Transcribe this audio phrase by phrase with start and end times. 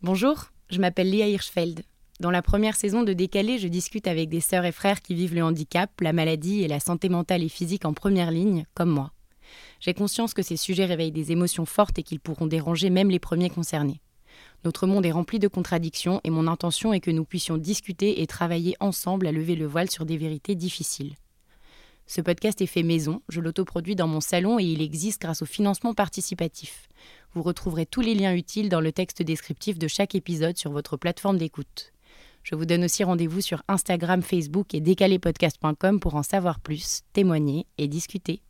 [0.00, 1.82] Bonjour, je m'appelle Léa Hirschfeld.
[2.20, 5.34] Dans la première saison de Décalé, je discute avec des sœurs et frères qui vivent
[5.34, 9.10] le handicap, la maladie et la santé mentale et physique en première ligne, comme moi.
[9.80, 13.18] J'ai conscience que ces sujets réveillent des émotions fortes et qu'ils pourront déranger même les
[13.18, 14.00] premiers concernés.
[14.64, 18.28] Notre monde est rempli de contradictions et mon intention est que nous puissions discuter et
[18.28, 21.16] travailler ensemble à lever le voile sur des vérités difficiles.
[22.06, 25.44] Ce podcast est fait maison, je l'autoproduis dans mon salon et il existe grâce au
[25.44, 26.88] financement participatif.
[27.38, 30.96] Vous retrouverez tous les liens utiles dans le texte descriptif de chaque épisode sur votre
[30.96, 31.92] plateforme d'écoute.
[32.42, 37.68] Je vous donne aussi rendez-vous sur Instagram, Facebook et décalépodcast.com pour en savoir plus, témoigner
[37.78, 38.42] et discuter.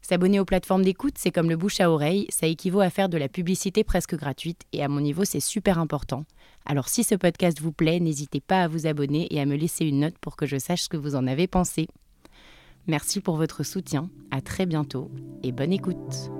[0.00, 3.18] S'abonner aux plateformes d'écoute, c'est comme le bouche à oreille, ça équivaut à faire de
[3.18, 6.24] la publicité presque gratuite et à mon niveau, c'est super important.
[6.64, 9.84] Alors si ce podcast vous plaît, n'hésitez pas à vous abonner et à me laisser
[9.84, 11.86] une note pour que je sache ce que vous en avez pensé.
[12.86, 15.10] Merci pour votre soutien, à très bientôt
[15.42, 16.30] et bonne écoute.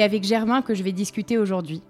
[0.00, 1.82] C'est avec Germain que je vais discuter aujourd'hui.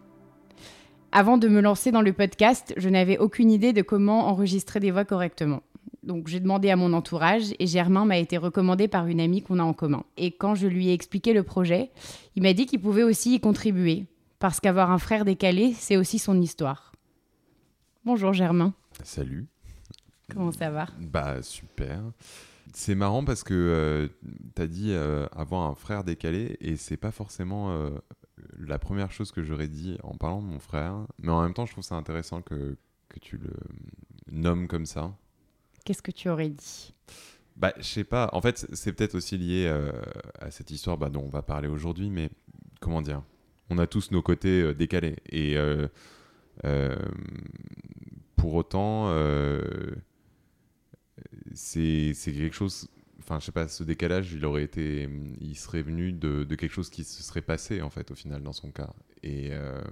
[1.12, 4.91] Avant de me lancer dans le podcast, je n'avais aucune idée de comment enregistrer des
[4.91, 5.62] voix correctement.
[6.02, 9.61] Donc j'ai demandé à mon entourage et Germain m'a été recommandé par une amie qu'on
[9.61, 10.02] a en commun.
[10.17, 11.92] Et quand je lui ai expliqué le projet,
[12.34, 14.06] il m'a dit qu'il pouvait aussi y contribuer,
[14.41, 16.91] parce qu'avoir un frère décalé, c'est aussi son histoire.
[18.05, 18.74] Bonjour Germain.
[19.05, 19.47] Salut.
[20.33, 20.86] Comment ça va?
[20.98, 22.00] Bah super.
[22.72, 24.08] C'est marrant parce que euh,
[24.54, 27.90] tu as dit euh, avoir un frère décalé et c'est pas forcément euh,
[28.58, 31.06] la première chose que j'aurais dit en parlant de mon frère.
[31.18, 32.77] Mais en même temps, je trouve ça intéressant que,
[33.08, 33.52] que tu le
[34.30, 35.12] nommes comme ça.
[35.84, 36.94] Qu'est-ce que tu aurais dit?
[37.56, 38.30] Bah, je sais pas.
[38.32, 39.68] En fait, c'est peut-être aussi lié
[40.38, 42.30] à cette histoire bah, dont on va parler aujourd'hui, mais
[42.80, 43.22] comment dire?
[43.70, 45.16] On a tous nos côtés décalés.
[45.30, 45.56] Et
[48.36, 49.10] pour autant
[51.54, 52.88] c'est quelque chose.
[53.18, 55.08] Enfin, je sais pas, ce décalage, il aurait été.
[55.40, 58.42] Il serait venu de, de, quelque chose qui se serait passé, en fait, au final,
[58.42, 58.92] dans son cas.
[59.22, 59.48] Et.
[59.52, 59.83] Euh,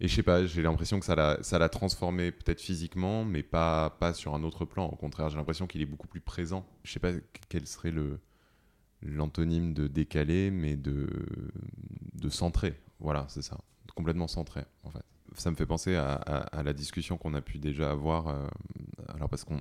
[0.00, 1.16] et je sais pas, j'ai l'impression que ça
[1.58, 4.86] l'a transformé peut-être physiquement, mais pas, pas sur un autre plan.
[4.86, 6.64] Au contraire, j'ai l'impression qu'il est beaucoup plus présent.
[6.84, 7.10] Je sais pas
[7.48, 8.20] quel serait le
[9.02, 11.08] l'antonyme de décalé, mais de,
[12.14, 12.80] de centré.
[13.00, 13.58] Voilà, c'est ça.
[13.94, 15.04] Complètement centré, en fait
[15.36, 18.28] ça me fait penser à, la discussion qu'on a pu déjà avoir.
[18.28, 18.46] Euh,
[19.08, 19.60] alors parce qu'on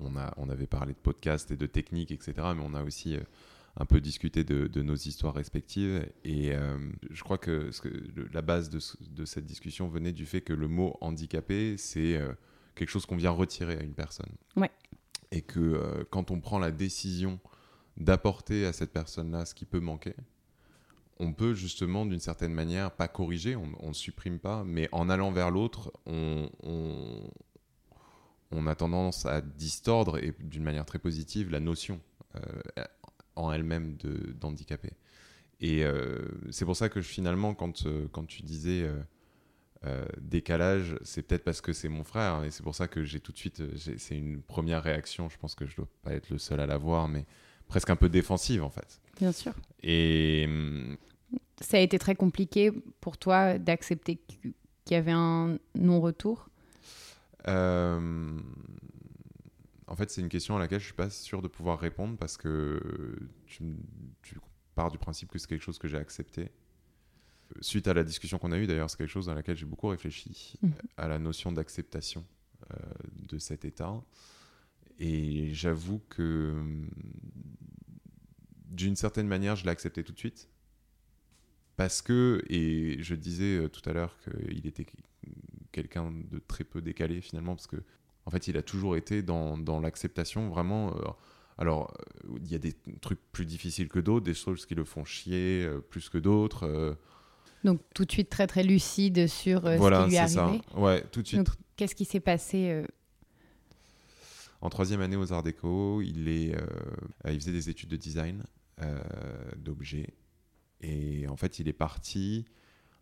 [0.00, 2.34] on, a, on avait parlé de podcast et de technique, etc.
[2.54, 3.20] Mais on a aussi euh,
[3.76, 6.06] un peu discuté de, nos histoires respectives.
[6.24, 6.78] Et euh,
[7.10, 7.90] je crois que, ce que
[8.32, 8.80] la base de,
[9.10, 12.20] de, cette discussion venait du fait que le mot handicapé, c'est
[12.74, 14.30] quelque chose qu'on vient retirer à une personne.
[14.56, 14.70] Ouais.
[15.30, 17.38] Et que quand on prend la décision
[17.96, 20.14] d'apporter à cette personne-là ce qui peut manquer,
[21.18, 25.32] on peut justement d'une certaine manière pas corriger, on ne supprime pas, mais en allant
[25.32, 26.48] vers l'autre, on,
[28.66, 32.00] a tendance à distordre et d'une manière très positive la notion
[32.34, 32.40] euh,
[33.36, 33.96] en elle-même
[34.40, 34.90] d'handicapé.
[35.60, 36.18] Et euh,
[36.50, 37.56] c'est pour ça que finalement,
[37.86, 38.90] euh, quand tu disais
[40.20, 43.30] décalage, c'est peut-être parce que c'est mon frère, et c'est pour ça que j'ai tout
[43.30, 46.38] de suite, c'est une première réaction, je pense que je ne dois pas être le
[46.38, 47.24] seul à l'avoir, mais
[47.68, 49.00] presque un peu défensive en fait.
[49.18, 49.52] Bien sûr.
[49.82, 50.48] Et
[51.60, 54.52] ça a été très compliqué pour toi d'accepter qu'il
[54.90, 56.48] y avait un non-retour?
[57.48, 58.38] Euh,
[59.86, 62.36] En fait, c'est une question à laquelle je suis pas sûr de pouvoir répondre parce
[62.36, 63.62] que tu,
[64.74, 66.50] pars du principe que c'est quelque chose que j'ai accepté.
[67.60, 69.88] Suite à la discussion qu'on a eue, d'ailleurs, c'est quelque chose dans laquelle j'ai beaucoup
[69.88, 70.72] réfléchi, mhm.
[70.96, 72.24] à la notion d'acceptation
[72.72, 72.76] euh,
[73.28, 74.02] de cet état.
[74.98, 76.54] Et j'avoue que
[78.70, 80.48] d'une certaine manière, je l'ai accepté tout de suite
[81.76, 84.86] parce que, et je disais euh, tout à l'heure qu'il était
[85.72, 87.76] quelqu'un de très peu décalé finalement, parce que
[88.24, 90.96] en fait, il a toujours été dans, dans l'acceptation vraiment.
[90.96, 91.02] Euh,
[91.58, 94.84] alors, euh, il y a des trucs plus difficiles que d'autres, des choses qui le
[94.84, 96.96] font chier plus que d'autres.
[97.64, 100.28] Donc, tout de suite très très lucide sur ce qui lui est arrivé.
[100.28, 100.78] Ça.
[100.78, 101.48] Ouais, tout de suite.
[101.76, 102.84] Qu'est-ce qui s'est passé
[104.60, 106.54] En troisième année aux Arts Déco, il, est,
[107.26, 108.44] il faisait des études de design
[109.56, 110.14] d'objets
[110.80, 112.44] et en fait, il est parti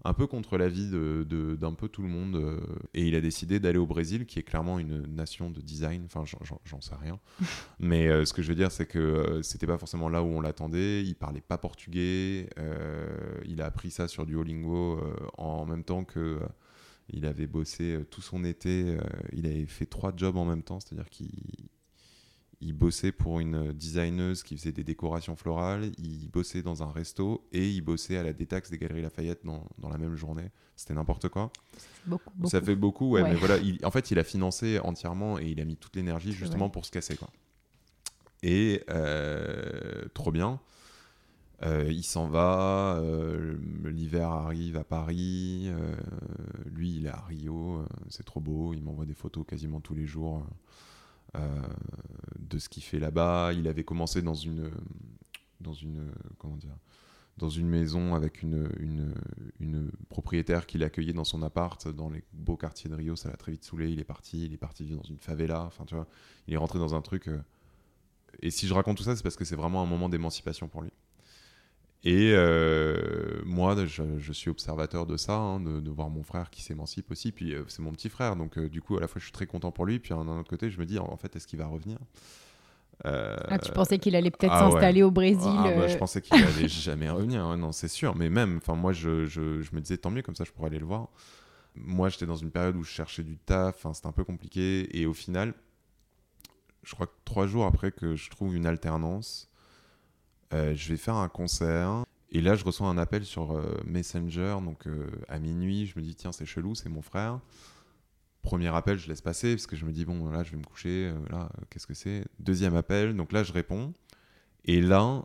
[0.07, 2.37] un peu contre l'avis d'un de, d'un peu tout le monde.
[2.37, 2.61] Euh,
[2.93, 6.05] et il a décidé d'aller au Brésil, qui est clairement une nation de design.
[6.05, 6.25] Enfin,
[6.65, 7.19] j'en sais rien.
[7.79, 10.27] Mais euh, ce que je veux dire, c'est que euh, c'était pas forcément là où
[10.27, 11.03] on l'attendait.
[11.03, 12.49] Il parlait pas portugais.
[13.47, 15.01] il a appris ça sur Duolingo
[15.39, 16.41] en même temps que.
[17.11, 18.97] Il avait bossé tout son été.
[19.33, 21.31] il avait fait trois jobs en même temps, c'est-à-dire qu'il
[22.61, 27.47] il bossait pour une designeuse qui faisait des décorations florales, il bossait dans un resto
[27.53, 30.51] et il bossait à la détaxe des Galeries Lafayette dans, dans la même journée.
[30.75, 31.51] C'était n'importe quoi.
[32.07, 32.49] Beaucoup, beaucoup.
[32.51, 33.31] Ça fait beaucoup, ouais, Ouais.
[33.31, 36.33] mais voilà, il- en fait, il a financé entièrement et il a mis toute l'énergie
[36.33, 36.73] justement vrai.
[36.73, 37.29] pour se casser, quoi.
[38.43, 40.59] Et euh, trop bien.
[41.65, 45.97] Euh, il s'en va, euh, l'hiver arrive à Paris, euh,
[46.67, 50.07] lui il est à Rio, c'est trop beau, il m'envoie des photos quasiment tous les
[50.07, 50.45] jours
[52.39, 53.53] de ce qu'il fait là-bas.
[53.55, 54.71] Il avait commencé dans une,
[55.61, 56.77] dans une, comment dire,
[57.39, 58.69] dans une maison avec une,
[59.59, 63.37] une, propriétaire qui l'accueillait dans son appart dans les beaux quartiers de Rio, ça l'a
[63.37, 65.97] très vite saoulé, il est parti, il est parti vivre dans une favela, enfin tu
[65.97, 66.07] vois,
[66.47, 67.29] il est rentré dans un truc...
[68.41, 70.83] et si je raconte tout ça, c'est parce que c'est vraiment un moment d'émancipation pour
[70.83, 70.93] lui.
[72.05, 76.51] Et euh, moi, je, je suis observateur de ça, hein, de, de voir mon frère
[76.51, 77.33] qui s'émancipe aussi.
[77.33, 79.33] Puis euh, c'est mon petit frère, donc euh, du coup, à la fois, je suis
[79.33, 79.99] très content pour lui.
[79.99, 81.99] Puis d'un autre côté, je me dis, en fait, est-ce qu'il va revenir?
[83.05, 84.73] Ah, tu pensais qu'il allait peut-être ah ouais.
[84.73, 88.15] s'installer au Brésil ah, bah, Je pensais qu'il allait jamais revenir, ouais, non, c'est sûr.
[88.15, 90.69] Mais même, enfin, moi, je, je, je me disais tant mieux, comme ça, je pourrais
[90.69, 91.09] aller le voir.
[91.75, 94.97] Moi, j'étais dans une période où je cherchais du taf, c'était un peu compliqué.
[94.97, 95.55] Et au final,
[96.83, 99.51] je crois que trois jours après que je trouve une alternance,
[100.53, 102.05] euh, je vais faire un concert.
[102.31, 106.05] Et là, je reçois un appel sur euh, Messenger, donc euh, à minuit, je me
[106.05, 107.41] dis, tiens, c'est chelou, c'est mon frère.
[108.43, 110.65] Premier appel, je laisse passer, parce que je me dis, bon, là, je vais me
[110.65, 112.25] coucher, là, qu'est-ce que c'est?
[112.41, 113.95] Deuxième appel, donc là, je réponds.
[114.65, 115.23] Et là,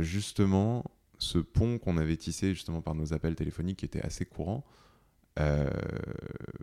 [0.00, 0.84] justement,
[1.16, 4.64] ce pont qu'on avait tissé justement par nos appels téléphoniques, qui était assez courant,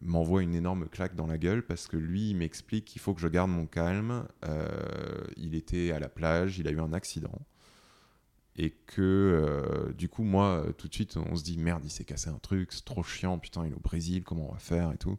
[0.03, 3.21] m'envoie une énorme claque dans la gueule parce que lui, il m'explique qu'il faut que
[3.21, 4.27] je garde mon calme.
[5.38, 7.42] Il était à la plage, il a eu un accident.
[8.61, 11.89] Et que euh, du coup, moi, euh, tout de suite, on se dit merde, il
[11.89, 14.59] s'est cassé un truc, c'est trop chiant, putain, il est au Brésil, comment on va
[14.59, 15.17] faire et tout.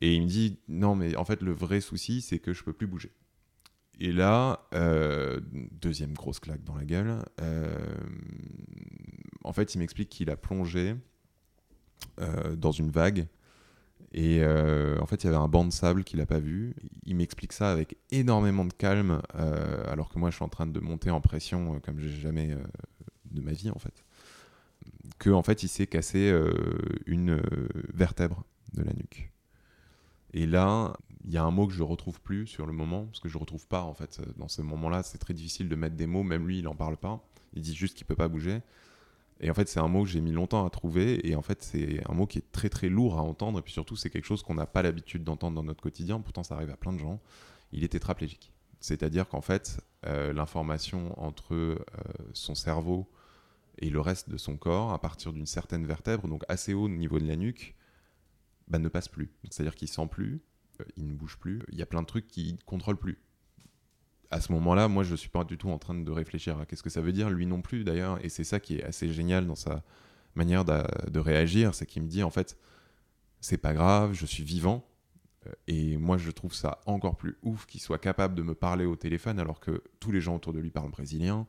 [0.00, 2.72] Et il me dit non, mais en fait, le vrai souci, c'est que je peux
[2.72, 3.10] plus bouger.
[3.98, 5.40] Et là, euh,
[5.72, 7.24] deuxième grosse claque dans la gueule.
[9.42, 10.94] en fait, il m'explique qu'il a plongé
[12.56, 13.26] dans une vague.
[14.12, 16.74] Et euh, en fait, il y avait un banc de sable qu'il n'a pas vu.
[17.06, 20.66] Il m'explique ça avec énormément de calme, euh, alors que moi, je suis en train
[20.66, 22.54] de monter en pression euh, comme j'ai jamais
[23.30, 24.04] de ma vie, en fait.
[25.18, 26.34] Que en fait, il s'est cassé
[27.06, 27.40] une
[27.94, 28.44] vertèbre
[28.74, 29.30] de la nuque.
[30.34, 30.94] Et là,
[31.24, 33.38] il y a un mot que je retrouve plus sur le moment, parce que je
[33.38, 35.02] retrouve pas en fait dans ce moment-là.
[35.02, 36.22] C'est très difficile de mettre des mots.
[36.22, 37.24] Même lui, il en parle pas.
[37.54, 38.60] Il dit juste qu'il peut pas bouger.
[39.42, 41.28] Et en fait, c'est un mot que j'ai mis longtemps à trouver.
[41.28, 43.58] Et en fait, c'est un mot qui est très très lourd à entendre.
[43.58, 46.20] Et puis surtout, c'est quelque chose qu'on n'a pas l'habitude d'entendre dans notre quotidien.
[46.20, 47.20] Pourtant, ça arrive à plein de gens.
[47.72, 48.52] Il est tétraplégique.
[48.80, 51.76] C'est-à-dire qu'en fait, euh, l'information entre euh,
[52.32, 53.10] son cerveau
[53.78, 56.88] et le reste de son corps, à partir d'une certaine vertèbre, donc assez haut au
[56.88, 57.74] niveau de la nuque,
[58.68, 59.30] bah, ne passe plus.
[59.50, 60.40] C'est-à-dire qu'il sent plus,
[60.80, 61.60] euh, il ne bouge plus.
[61.70, 63.18] Il y a plein de trucs qu'il ne contrôle plus
[64.32, 66.82] à ce moment-là, moi, je suis pas du tout en train de réfléchir à qu'est-ce
[66.82, 69.46] que ça veut dire, lui non plus d'ailleurs, et c'est ça qui est assez génial
[69.46, 69.82] dans sa
[70.34, 72.58] manière de réagir, c'est qu'il me dit en fait,
[73.40, 74.84] c'est pas grave, je suis vivant,
[75.46, 78.84] Euh, et moi je trouve ça encore plus ouf qu'il soit capable de me parler
[78.86, 81.46] au téléphone alors que tous les gens autour de lui parlent brésilien,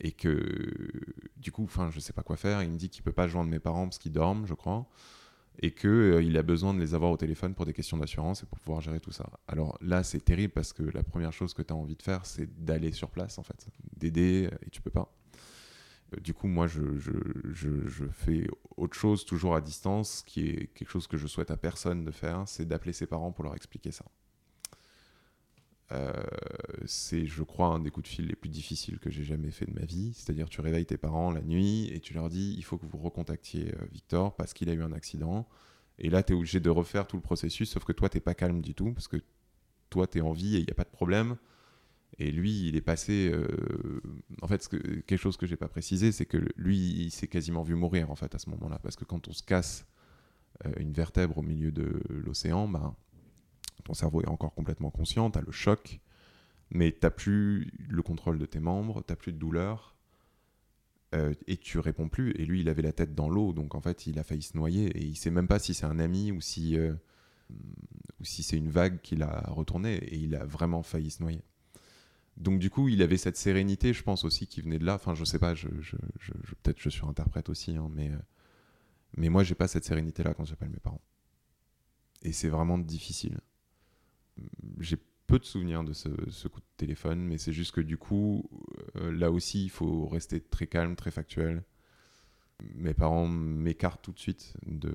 [0.00, 0.90] et que
[1.36, 2.62] du coup, enfin, je sais pas quoi faire.
[2.62, 4.86] Il me dit qu'il peut pas joindre mes parents parce qu'ils dorment, je crois
[5.58, 8.46] et qu'il il a besoin de les avoir au téléphone pour des questions d'assurance et
[8.46, 9.28] pour pouvoir gérer tout ça.
[9.46, 12.24] Alors là, c'est terrible parce que la première chose que tu as envie de faire,
[12.26, 13.66] c'est d'aller sur place, en fait,
[13.96, 15.12] d'aider, et tu peux pas.
[16.14, 18.46] Euh, Du coup, moi, je, je fais
[18.76, 22.10] autre chose, toujours à distance, qui est quelque chose que je souhaite à personne de
[22.10, 24.04] faire, c'est d'appeler ses parents pour leur expliquer ça.
[25.90, 26.12] Euh,
[26.86, 29.66] c'est, je crois, un des coups de fil les plus difficiles que j'ai jamais fait
[29.66, 30.12] de ma vie.
[30.14, 32.98] C'est-à-dire, tu réveilles tes parents la nuit et tu leur dis il faut que vous
[32.98, 35.46] recontactiez euh, Victor parce qu'il a eu un accident.
[35.98, 38.34] Et là, tu es obligé de refaire tout le processus, sauf que toi, t'es pas
[38.34, 39.18] calme du tout parce que
[39.90, 41.36] toi, tu es en vie et il n'y a pas de problème.
[42.18, 43.30] Et lui, il est passé.
[43.32, 44.00] euh,
[44.40, 44.66] En fait,
[45.06, 48.14] quelque chose que j'ai pas précisé, c'est que lui, il s'est quasiment vu mourir en
[48.16, 49.86] fait à ce moment-là, parce que quand on se casse
[50.78, 52.94] une vertèbre au milieu de l'océan, ben,
[53.84, 56.00] ton cerveau est encore complètement conscient, tu as le choc,
[56.70, 59.96] mais tu plus le contrôle de tes membres, tu plus de douleur,
[61.14, 62.32] euh, et tu réponds plus.
[62.32, 64.56] Et lui, il avait la tête dans l'eau, donc en fait, il a failli se
[64.56, 66.94] noyer, et il sait même pas si c'est un ami ou si, euh,
[68.22, 71.42] si c'est une vague qui l'a retourné, et il a vraiment failli se noyer.
[72.38, 74.94] Donc du coup, il avait cette sérénité, je pense aussi, qui venait de là.
[74.94, 78.18] Enfin, je sais pas, peut-être je surinterprète aussi, hein, mais, euh,
[79.16, 81.02] mais moi, j'ai pas cette sérénité-là quand j'appelle mes parents.
[82.22, 83.40] Et c'est vraiment difficile.
[84.80, 86.08] J'ai peu de souvenirs de ce,
[86.48, 88.48] coup de téléphone, mais c'est juste que du coup,
[88.96, 91.64] euh, là aussi, il faut rester très calme, très factuel.
[92.74, 94.94] Mes parents m'écartent tout de suite de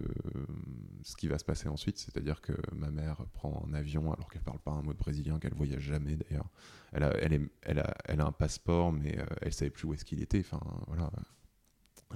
[1.04, 4.44] ce qui va se passer ensuite, c'est-à-dire que ma mère prend un avion alors qu'elle
[4.44, 6.50] parle pas un mot de brésilien, qu'elle voyage jamais d'ailleurs.
[6.94, 10.40] Elle a, un passeport, mais euh, elle savait plus où est-ce qu'il était.
[10.40, 11.12] Enfin, voilà,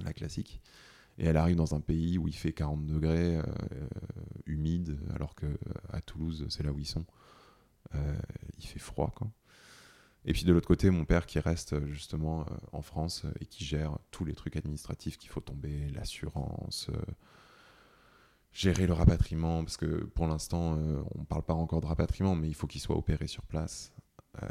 [0.00, 0.62] la classique.
[1.18, 3.42] Et elle arrive dans un pays où il fait 40 degrés, euh,
[4.46, 5.46] humide, alors que
[6.06, 7.04] Toulouse, c'est là où ils sont.
[7.94, 9.12] il fait froid.
[10.24, 13.98] Et puis de l'autre côté, mon père qui reste justement en France et qui gère
[14.10, 16.90] tous les trucs administratifs qu'il faut tomber, l'assurance,
[18.52, 22.34] gérer le rapatriement, parce que pour l'instant, euh, on ne parle pas encore de rapatriement,
[22.34, 23.92] mais il faut qu'il soit opéré sur place.
[24.42, 24.48] Euh,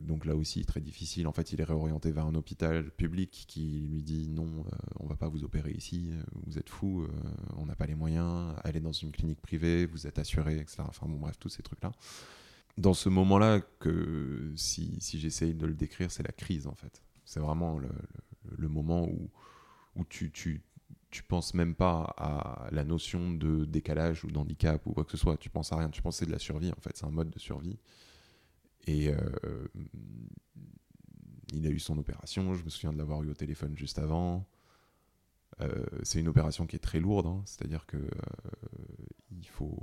[0.00, 1.26] donc là aussi, très difficile.
[1.26, 5.06] En fait, il est réorienté vers un hôpital public qui lui dit non, euh, on
[5.06, 6.10] va pas vous opérer ici,
[6.46, 7.06] vous êtes fou,
[7.56, 10.82] on n'a pas les moyens, allez dans une clinique privée, vous êtes assuré, etc.
[10.86, 11.92] Enfin bon, bref, tous ces trucs-là.
[12.76, 17.02] Dans ce moment-là, que si, j'essaye de le décrire, c'est la crise en fait.
[17.24, 19.30] C'est vraiment le, moment où,
[19.94, 20.60] où tu, tu,
[21.10, 25.16] tu penses même pas à la notion de décalage ou d'handicap ou quoi que ce
[25.16, 25.36] soit.
[25.36, 25.88] Tu penses à rien.
[25.88, 26.96] Tu penses c'est de la survie en fait.
[26.96, 27.78] C'est un mode de survie.
[28.86, 29.68] Et euh,
[31.52, 32.54] il a eu son opération.
[32.54, 34.46] Je me souviens de l'avoir eu au téléphone juste avant.
[35.60, 37.42] Euh, c'est une opération qui est très lourde, hein.
[37.46, 38.08] c'est-à-dire que euh,
[39.46, 39.78] faut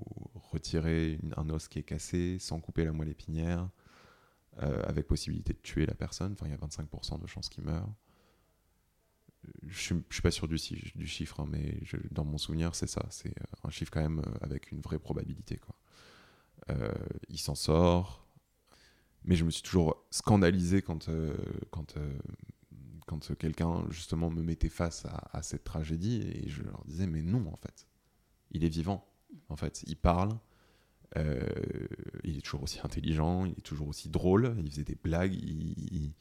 [0.51, 3.70] retirer un os qui est cassé sans couper la moelle épinière,
[4.58, 6.34] avec possibilité de tuer la personne.
[6.34, 7.88] Enfin, il y a 25% de chances qu'il meure
[9.63, 10.58] je ne suis pas sûr du,
[11.08, 11.79] chiffre, hein, mais
[12.12, 13.05] dans mon souvenir, c'est ça.
[13.10, 15.60] C'est un chiffre quand même avec une vraie probabilité.
[17.29, 18.22] Il s'en sort.
[19.23, 21.09] Mais je me suis toujours scandalisé quand,
[21.69, 21.95] quand,
[23.05, 26.21] quand quelqu'un, justement, me mettait face à, cette tragédie.
[26.21, 27.87] Et je leur disais, mais non, en fait.
[28.51, 29.07] Il est vivant.
[29.49, 30.31] En fait, il parle.
[31.15, 33.45] il est toujours aussi intelligent.
[33.45, 34.55] Il est toujours aussi drôle.
[34.57, 35.35] Il faisait des blagues.
[35.35, 36.13] il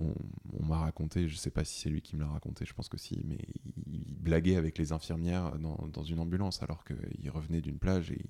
[0.00, 2.88] on, m'a raconté, je sais pas si c'est lui qui me l'a raconté, je pense
[2.88, 3.38] que si, mais
[3.86, 8.24] il, blaguait avec les infirmières dans, une ambulance alors qu'il revenait d'une plage et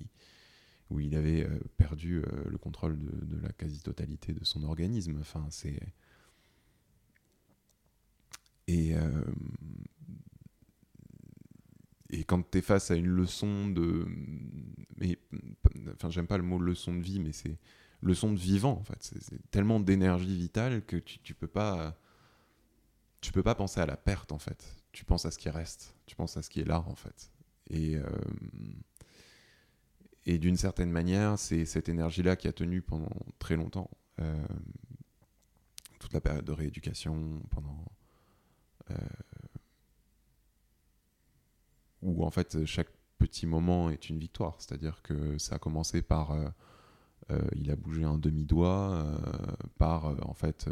[0.89, 5.17] où il avait euh, perdu euh, le contrôle de, la quasi-totalité de son organisme.
[5.19, 5.79] Enfin, c'est.
[8.67, 9.23] Et, euh,
[12.25, 14.05] quand tu es face à une leçon de.
[15.93, 17.57] Enfin, j'aime pas le mot leçon de vie, mais c'est
[18.01, 18.97] leçon de vivant en fait.
[19.01, 21.97] C'est tellement d'énergie vitale que tu, tu peux pas
[23.21, 24.75] tu peux pas penser à la perte en fait.
[24.91, 27.31] Tu penses à ce qui reste, tu penses à ce qui est là en fait.
[27.69, 27.97] Et
[30.27, 34.45] et d'une certaine manière, c'est cette énergie-là qui a tenu pendant très longtemps, euh,
[35.99, 37.85] toute la période de rééducation, pendant
[38.91, 38.95] euh,
[42.01, 44.57] où en fait chaque petit moment est une victoire.
[44.59, 49.05] C'est-à-dire que ça a commencé par euh, il a bougé un demi-doigt,
[49.77, 50.67] par en fait,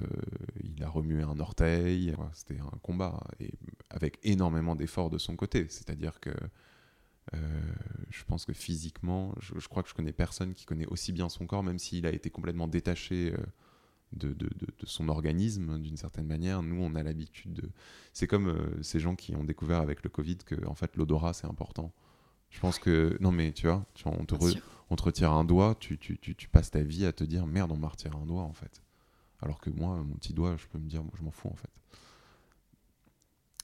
[0.66, 2.14] il a remué un orteil.
[2.34, 3.54] C'était un combat et
[3.90, 5.68] avec énormément d'efforts de son côté.
[5.70, 6.32] C'est-à-dire que
[7.34, 11.46] je pense que physiquement, je, crois que je connais personne qui connaît aussi bien son
[11.46, 13.34] corps, même s'il a été complètement détaché
[14.14, 16.62] de, de, de, son organisme d'une certaine manière.
[16.62, 17.70] Nous, on a l'habitude de.
[18.14, 21.48] C'est comme ces gens qui ont découvert avec le Covid que en fait l'odorat c'est
[21.48, 21.92] important.
[22.50, 24.36] Je pense que non mais tu vois, on te
[24.90, 27.48] on te retire un doigt, tu, tu, tu, tu, passes ta vie à te dire
[27.48, 28.82] merde, on m'a retiré un doigt en fait.
[29.42, 31.70] Alors que moi, mon petit doigt, je peux me dire, je m'en fous en fait.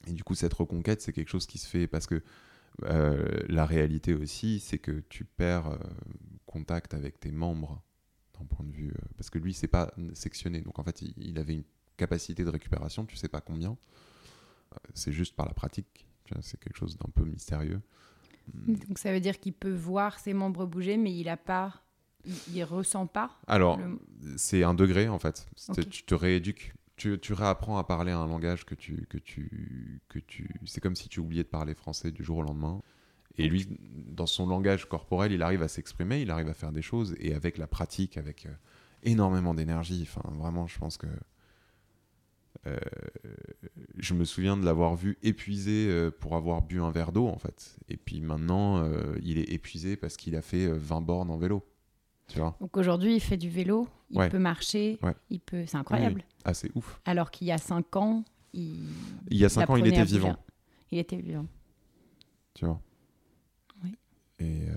[0.08, 2.22] Et du coup, cette reconquête, c'est quelque chose qui se fait parce que euh,
[2.84, 5.78] la réalité aussi, c'est que tu perds euh,
[6.46, 7.82] contact avec tes membres
[8.38, 8.90] d'un point de vue.
[8.90, 10.62] Euh, parce que lui, c'est pas sectionné.
[10.62, 11.64] Donc en fait, il, avait une
[11.98, 13.78] capacité de récupération, tu sais pas combien.
[14.94, 16.08] c'est juste par la pratique.
[16.42, 17.82] C'est quelque chose d'un peu mystérieux.
[18.54, 18.76] Hmm.
[18.88, 21.84] Donc ça veut dire qu'il peut voir ses membres bouger, mais il a pas,
[22.54, 23.38] il, ressent pas.
[23.48, 23.80] Alors
[24.38, 25.48] c'est un degré en fait.
[25.92, 26.74] Tu te rééduques.
[27.22, 30.54] Tu, réapprends à parler un langage que tu que tu que tu.
[30.66, 32.82] C'est comme si tu oubliais de parler français du jour au lendemain.
[33.38, 36.82] Et lui, dans son langage corporel, il arrive à s'exprimer, il arrive à faire des
[36.82, 38.50] choses, et avec la pratique, avec euh,
[39.04, 40.08] énormément d'énergie.
[40.08, 41.08] Enfin, vraiment, je pense que
[42.68, 42.78] euh,
[43.98, 47.38] je me souviens de l'avoir vu épuisé euh, pour avoir bu un verre d'eau, en
[47.38, 47.78] fait.
[47.88, 48.86] Et puis maintenant,
[49.24, 51.66] il est épuisé parce qu'il a fait 20 bornes en vélo.
[52.32, 55.66] Tu vois Donc aujourd'hui, il fait du vélo, il peut marcher, il peut...
[55.68, 56.24] c'est incroyable.
[56.46, 57.02] Ah, c'est ouf.
[57.06, 58.24] Alors qu'il y a 5 ans,
[58.54, 58.88] il...
[59.30, 60.36] Il y a 5 ans, il était vivant.
[60.92, 61.46] Il était vivant.
[62.54, 62.82] Tu vois
[63.84, 63.98] Oui.
[64.40, 64.68] Et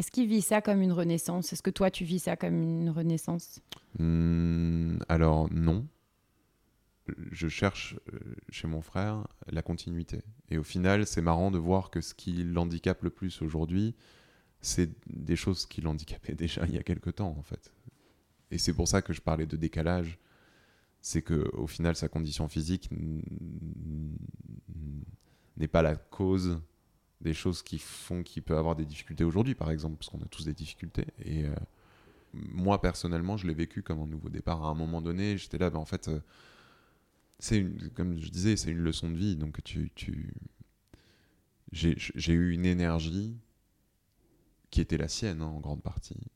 [0.00, 1.52] est-ce qu'il vit ça comme une renaissance?
[1.52, 3.60] Est-ce que toi, tu vis ça comme une renaissance?
[3.98, 5.86] Hmm, Alors, non.
[7.30, 8.18] Je cherche euh,
[8.48, 10.22] chez mon frère la continuité.
[10.48, 13.94] Et au final, c'est marrant de voir que ce qui l'handicape le plus aujourd'hui,
[14.60, 17.72] c'est des choses qui l'handicapaient déjà il y a quelque temps, en fait.
[18.50, 20.18] Et c'est pour ça que je parlais de décalage.
[21.00, 22.90] C'est que au final, sa condition physique
[25.56, 26.60] n'est pas la cause
[27.22, 30.28] des choses qui font qu'il peut avoir des difficultés aujourd'hui, par exemple, parce qu'on a
[30.28, 31.06] tous des difficultés.
[31.24, 31.54] Et euh,
[32.34, 34.64] moi, personnellement, je l'ai vécu comme un nouveau départ.
[34.64, 36.20] À un moment donné, j'étais là, ben, en fait, euh,
[37.38, 39.36] c'est comme je disais, c'est une leçon de vie.
[39.36, 40.34] Donc, tu, tu...
[41.72, 43.36] j'ai eu une énergie
[44.70, 46.30] qui était la sienne, hein, en grande partie,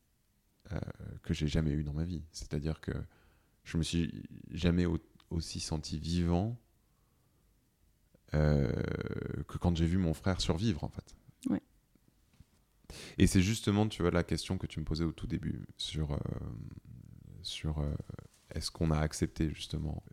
[0.71, 0.79] euh,
[1.23, 2.23] que j'ai jamais eu dans ma vie.
[2.31, 2.91] C'est-à-dire que
[3.63, 4.85] je me suis jamais
[5.29, 6.59] aussi senti vivant
[8.33, 8.71] euh,
[9.47, 11.15] que quand j'ai vu mon frère survivre, en fait.
[13.17, 16.13] Et c'est justement, tu vois, la question que tu me posais au tout début sur,
[16.13, 16.17] euh,
[17.41, 17.83] sur
[18.51, 20.03] est-ce qu'on a accepté, justement?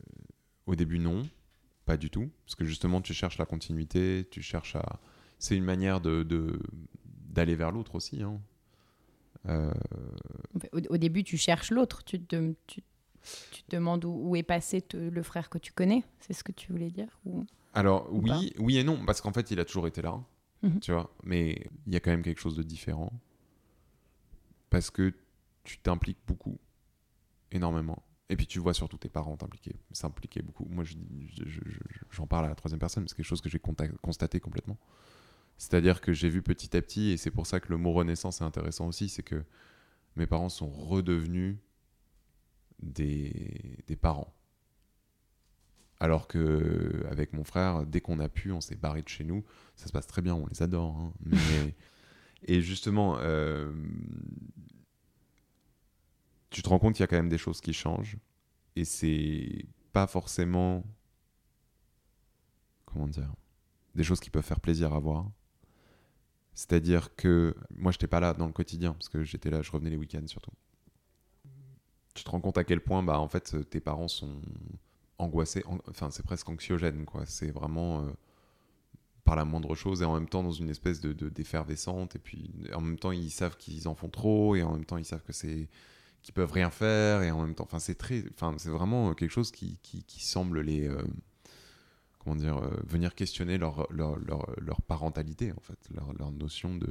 [0.67, 1.29] Au début, non,
[1.85, 2.31] pas du tout.
[2.45, 5.01] Parce que justement, tu cherches la continuité, tu cherches à.
[5.39, 6.23] C'est une manière de,
[7.33, 8.23] d'aller vers l'autre aussi.
[8.23, 8.41] Hein.
[10.73, 12.05] Au, début, tu cherches l'autre.
[12.05, 12.83] Tu te, tu,
[13.51, 16.05] tu te demandes où, est passé le frère que tu connais.
[16.21, 17.45] C'est ce que tu voulais dire ou...
[17.75, 20.23] Alors oui, oui et non, parce qu'en fait, il a toujours été là,
[20.63, 20.81] mhm.
[20.81, 21.11] tu vois.
[21.25, 23.13] Mais il y a quand même quelque chose de différent
[24.69, 25.15] parce que
[25.65, 26.59] tu t'impliques beaucoup,
[27.51, 28.03] énormément.
[28.29, 30.67] Et puis tu vois surtout tes parents t'impliquer, s'impliquer beaucoup.
[30.71, 30.85] Moi,
[32.11, 34.79] j'en parle à la troisième personne, c'est quelque chose que j'ai constaté complètement.
[35.63, 38.41] C'est-à-dire que j'ai vu petit à petit, et c'est pour ça que le mot renaissance
[38.41, 39.45] est intéressant aussi, c'est que
[40.17, 41.57] mes parents sont redevenus
[42.83, 44.35] des, des parents.
[46.01, 49.45] Alors que avec mon frère, dès qu'on a pu, on s'est barré de chez nous.
[49.77, 50.97] Ça se passe très bien, on les adore.
[50.97, 51.13] Hein.
[52.43, 53.73] et justement, euh,
[56.51, 58.17] tu te rends compte qu'il y a quand même des choses qui changent.
[58.75, 60.85] Et c'est pas forcément.
[62.85, 63.33] Comment dire
[63.95, 65.31] Des choses qui peuvent faire plaisir à voir.
[66.55, 69.71] C'est-à-dire que moi, je n'étais pas là dans le quotidien, parce que j'étais là, je
[69.71, 70.53] revenais les week-ends surtout.
[72.15, 74.41] Tu te rends compte à quel point, bah, en fait, tes parents sont
[75.19, 77.25] angoissé, enfin c'est presque anxiogène, quoi.
[77.27, 78.11] C'est vraiment euh,
[79.25, 82.51] par la moindre chose et en même temps dans une espèce de d'effervescente et puis
[82.75, 85.23] en même temps ils savent qu'ils en font trop et en même temps ils savent
[85.23, 85.69] que c'est
[86.23, 89.31] qu'ils peuvent rien faire et en même temps, enfin c'est très, enfin c'est vraiment quelque
[89.31, 91.03] chose qui, qui, semble les euh,
[92.23, 96.89] comment dire euh, venir questionner leur leur, leur, parentalité en fait, leur, notion de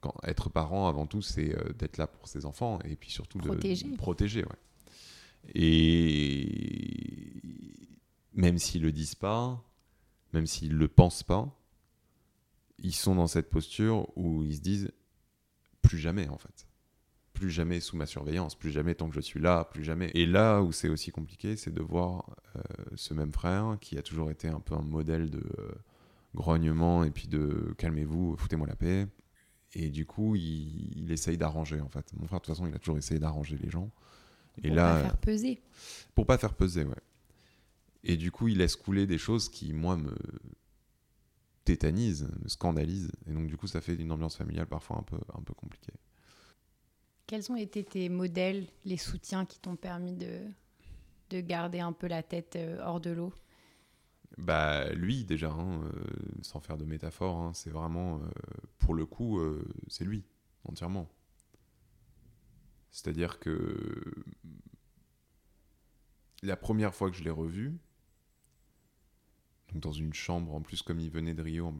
[0.00, 3.96] quand, être parent avant tout c'est d'être là pour ses enfants et puis surtout de
[3.96, 4.58] protéger ouais.
[5.54, 7.42] Et
[8.32, 9.62] même s'ils le disent pas,
[10.32, 11.54] même s'ils le pensent pas,
[12.78, 14.90] ils sont dans cette posture où ils se disent
[15.82, 16.66] plus jamais en fait.
[17.34, 20.10] Plus jamais sous ma surveillance, plus jamais tant que je suis là, plus jamais.
[20.14, 22.60] Et là où c'est aussi compliqué, c'est de voir euh,
[22.94, 25.72] ce même frère qui a toujours été un peu un modèle de euh,
[26.34, 29.06] grognement et puis de calmez-vous, foutez-moi la paix.
[29.74, 32.06] Et du coup, il, il essaye d'arranger en fait.
[32.16, 33.90] Mon frère, de toute façon, il a toujours essayé d'arranger les gens.
[34.62, 35.62] Et pour là, pas faire peser.
[36.14, 36.94] Pour pas faire peser, ouais.
[38.04, 40.14] Et du coup, il laisse couler des choses qui, moi, me
[41.64, 43.10] tétanisent, me scandalisent.
[43.26, 45.94] Et donc, du coup, ça fait une ambiance familiale parfois un peu, un peu compliquée.
[47.26, 50.40] Quels ont été tes modèles, les soutiens qui t'ont permis de,
[51.30, 53.32] de garder un peu la tête euh, hors de l'eau?
[54.36, 56.04] Bah lui déjà, hein, euh,
[56.42, 58.28] sans faire de métaphore, hein, c'est vraiment, euh,
[58.78, 59.40] pour le coup,
[59.88, 60.24] c'est lui,
[60.64, 61.08] entièrement.
[62.90, 64.02] C'est-à-dire que
[66.42, 67.78] la première fois que je l'ai revu,
[69.74, 71.72] dans une chambre, en plus comme il venait de Rio,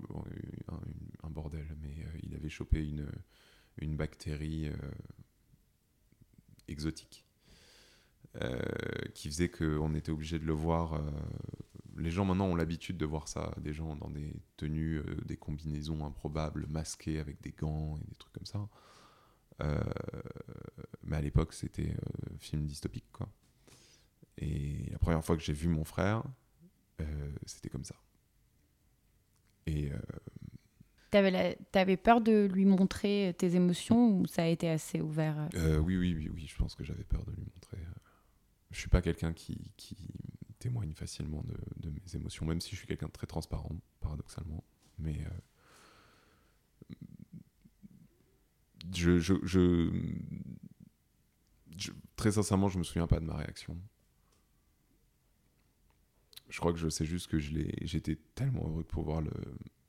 [1.23, 2.85] un, bordel, mais il avait chopé
[3.79, 4.71] une, bactérie
[6.69, 7.25] exotique
[8.43, 8.59] euh,
[9.15, 11.01] qui faisait qu'on était obligé de le voir.
[11.97, 16.05] les gens maintenant ont l'habitude de voir ça, des gens dans des tenues, des combinaisons
[16.05, 18.69] improbables, masqués avec des gants et des trucs comme ça.
[19.63, 19.81] Euh,
[21.03, 23.29] mais à l'époque, c'était euh, film dystopique, quoi.
[24.39, 26.25] Et la première fois que j'ai vu mon frère,
[27.01, 27.95] euh, c'était comme ça.
[29.67, 29.91] Et.
[31.15, 35.97] T'avais, avais peur de lui montrer tes émotions ou ça a été assez ouvert oui,
[35.97, 37.79] oui, oui, oui, je pense que j'avais peur de lui montrer.
[38.73, 39.57] Je suis pas quelqu'un qui,
[40.59, 41.45] témoigne facilement
[41.77, 44.65] de, mes émotions, même si je suis quelqu'un de très transparent, paradoxalement.
[44.99, 45.21] Mais
[48.93, 49.93] je,
[52.17, 53.79] très sincèrement, je me souviens pas de ma réaction.
[56.49, 59.31] Je crois que je sais juste que j'étais tellement heureux de pouvoir le,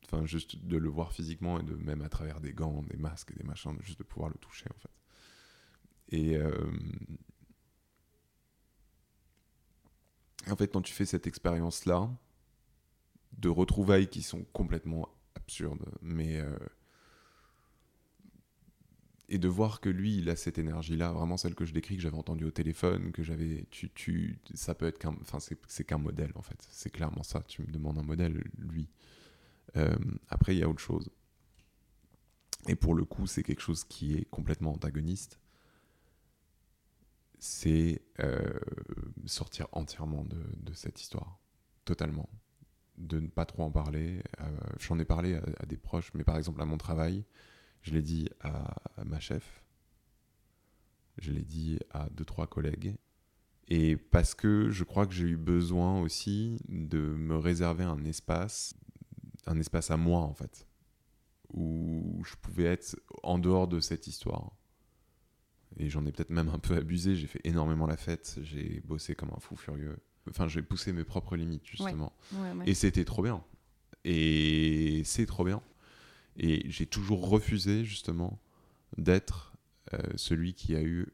[0.06, 3.32] enfin juste de le voir physiquement et de même à travers des gants, des masques,
[3.32, 4.89] et des machins, juste de pouvoir le toucher en fait.
[6.10, 6.72] Et euh,
[10.50, 12.10] en fait, quand tu fais cette expérience-là,
[13.38, 16.58] de retrouvailles qui sont complètement absurdes, mais euh,
[19.28, 22.02] et de voir que lui, il a cette énergie-là, vraiment celle que je décris, que
[22.02, 25.98] j'avais entendue au téléphone, que j'avais, tu, tu, ça peut être qu'un, enfin c'est, qu'un
[25.98, 27.41] modèle en fait, c'est clairement ça.
[27.48, 28.88] Tu me demandes un modèle, lui,
[29.78, 29.95] Euh,
[30.30, 31.10] après, il y a autre chose.
[32.67, 35.39] Et pour le coup, c'est quelque chose qui est complètement antagoniste.
[37.38, 38.60] C'est euh,
[39.25, 41.39] sortir entièrement de, cette histoire.
[41.84, 42.30] Totalement.
[42.97, 44.23] De ne pas trop en parler.
[44.39, 47.23] Euh, J'en ai parlé à, des proches, mais par exemple à mon travail,
[47.82, 48.75] je l'ai dit à,
[49.06, 49.63] ma chef,
[51.19, 52.95] je l'ai dit à deux, trois collègues.
[53.67, 58.75] Et parce que je crois que j'ai eu besoin aussi de me réserver un espace,
[59.45, 60.67] un espace à moi en fait
[61.53, 64.51] où je pouvais être en dehors de cette histoire.
[65.77, 69.15] Et j'en ai peut-être même un peu abusé, j'ai fait énormément la fête, j'ai bossé
[69.15, 69.97] comme un fou furieux.
[70.29, 72.13] Enfin, j'ai poussé mes propres limites, justement.
[72.34, 72.69] Ouais, ouais, ouais.
[72.69, 73.43] Et c'était trop bien.
[74.05, 75.62] Et c'est trop bien.
[76.38, 78.39] Et j'ai toujours refusé, justement,
[78.97, 79.53] d'être
[79.93, 81.08] euh, celui qui a eu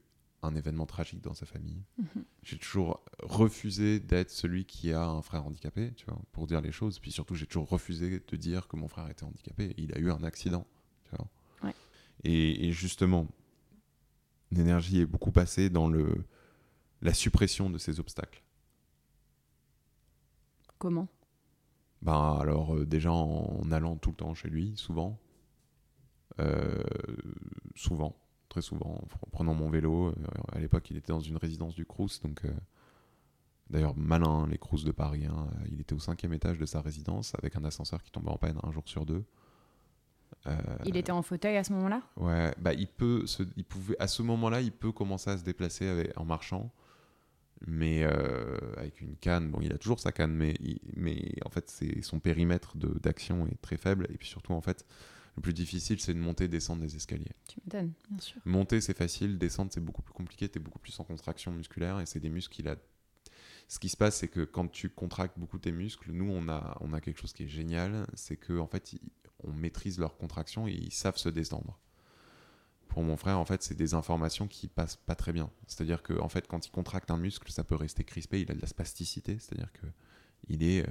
[0.43, 1.83] un événement tragique dans sa famille.
[1.97, 2.23] Mhm.
[2.43, 6.71] J'ai toujours refusé d'être celui qui a un frère handicapé, tu vois, pour dire les
[6.71, 6.99] choses.
[6.99, 9.73] Puis surtout, j'ai toujours refusé de dire que mon frère était handicapé.
[9.77, 10.65] Il a eu un accident,
[11.05, 11.27] tu vois.
[11.63, 11.75] Ouais.
[12.23, 13.27] Et, et, justement,
[14.51, 16.25] l'énergie est beaucoup passée dans le,
[17.01, 18.41] la suppression de ces obstacles.
[20.79, 21.07] Comment?
[22.01, 25.19] Ben alors, euh, déjà en, en, allant tout le temps chez lui, souvent.
[26.39, 26.81] Euh,
[27.75, 28.15] souvent
[28.51, 30.09] très souvent en prenant mon vélo.
[30.09, 30.13] Euh,
[30.51, 32.51] À l'époque, il était dans une résidence du Crous, donc euh,
[33.69, 35.25] d'ailleurs malin les Crous de Paris.
[35.25, 35.47] Hein.
[35.71, 38.59] Il était au cinquième étage de sa résidence avec un ascenseur qui tombait en panne
[38.61, 39.23] un jour sur deux.
[40.47, 42.01] Euh, il était en fauteuil à ce moment-là?
[42.17, 45.43] Ouais, bah il peut, se, il pouvait, à ce moment-là, il peut commencer à se
[45.43, 46.71] déplacer avec, en marchant,
[47.67, 49.51] mais euh, avec une canne.
[49.51, 53.45] Bon, il a toujours sa canne, mais, il, mais en fait, c'est son périmètre d'action
[53.47, 54.85] est très faible, et puis surtout, en fait,
[55.37, 57.31] le plus difficile, c'est de monter et descendre des escaliers.
[57.47, 58.41] Tu m'étonnes, bien sûr.
[58.45, 59.37] Monter, c'est facile.
[59.37, 60.49] Descendre, c'est beaucoup plus compliqué.
[60.49, 62.75] Tu es beaucoup plus en contraction musculaire et c'est des muscles qu'il a.
[63.69, 66.77] Ce qui se passe, c'est que quand tu contractes beaucoup tes muscles, nous, on a,
[66.81, 68.05] on a quelque chose qui est génial.
[68.13, 68.99] C'est qu'en en fait, ils,
[69.43, 71.79] on maîtrise leur contraction et ils savent se descendre.
[72.89, 75.49] Pour mon frère, en fait, c'est des informations qui passent pas très bien.
[75.65, 78.41] C'est-à-dire que, en fait, quand il contracte un muscle, ça peut rester crispé.
[78.41, 79.39] Il a de la spasticité.
[79.39, 79.87] C'est-à-dire que
[80.49, 80.85] il est.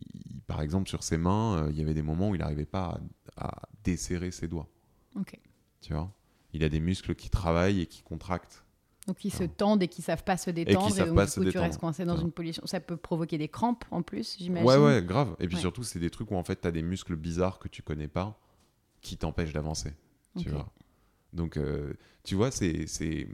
[0.00, 2.66] Il, par exemple, sur ses mains, euh, il y avait des moments où il n'arrivait
[2.66, 2.98] pas
[3.36, 4.68] à, à, desserrer ses doigts.
[5.16, 5.38] Ok.
[5.80, 6.10] Tu vois?
[6.52, 8.64] Il a des muscles qui travaillent et qui contractent.
[9.06, 10.88] Donc ils se tendent et qui savent pas se détendre.
[10.88, 11.64] Et, qui et donc, pas du se coup, tu détendre.
[11.66, 12.22] restes coincé dans Ouais.
[12.22, 12.62] une position.
[12.66, 14.68] Ça peut provoquer des crampes en plus, j'imagine.
[14.68, 15.34] Ouais, ouais, grave.
[15.40, 15.60] Et puis Ouais.
[15.60, 18.08] surtout, c'est des trucs où en fait, tu as des muscles bizarres que tu connais
[18.08, 18.38] pas
[19.00, 19.94] qui t'empêchent d'avancer.
[20.38, 20.70] Tu vois?
[21.32, 21.92] Donc, euh,
[22.24, 22.86] tu vois, c'est.
[22.86, 23.28] c'est-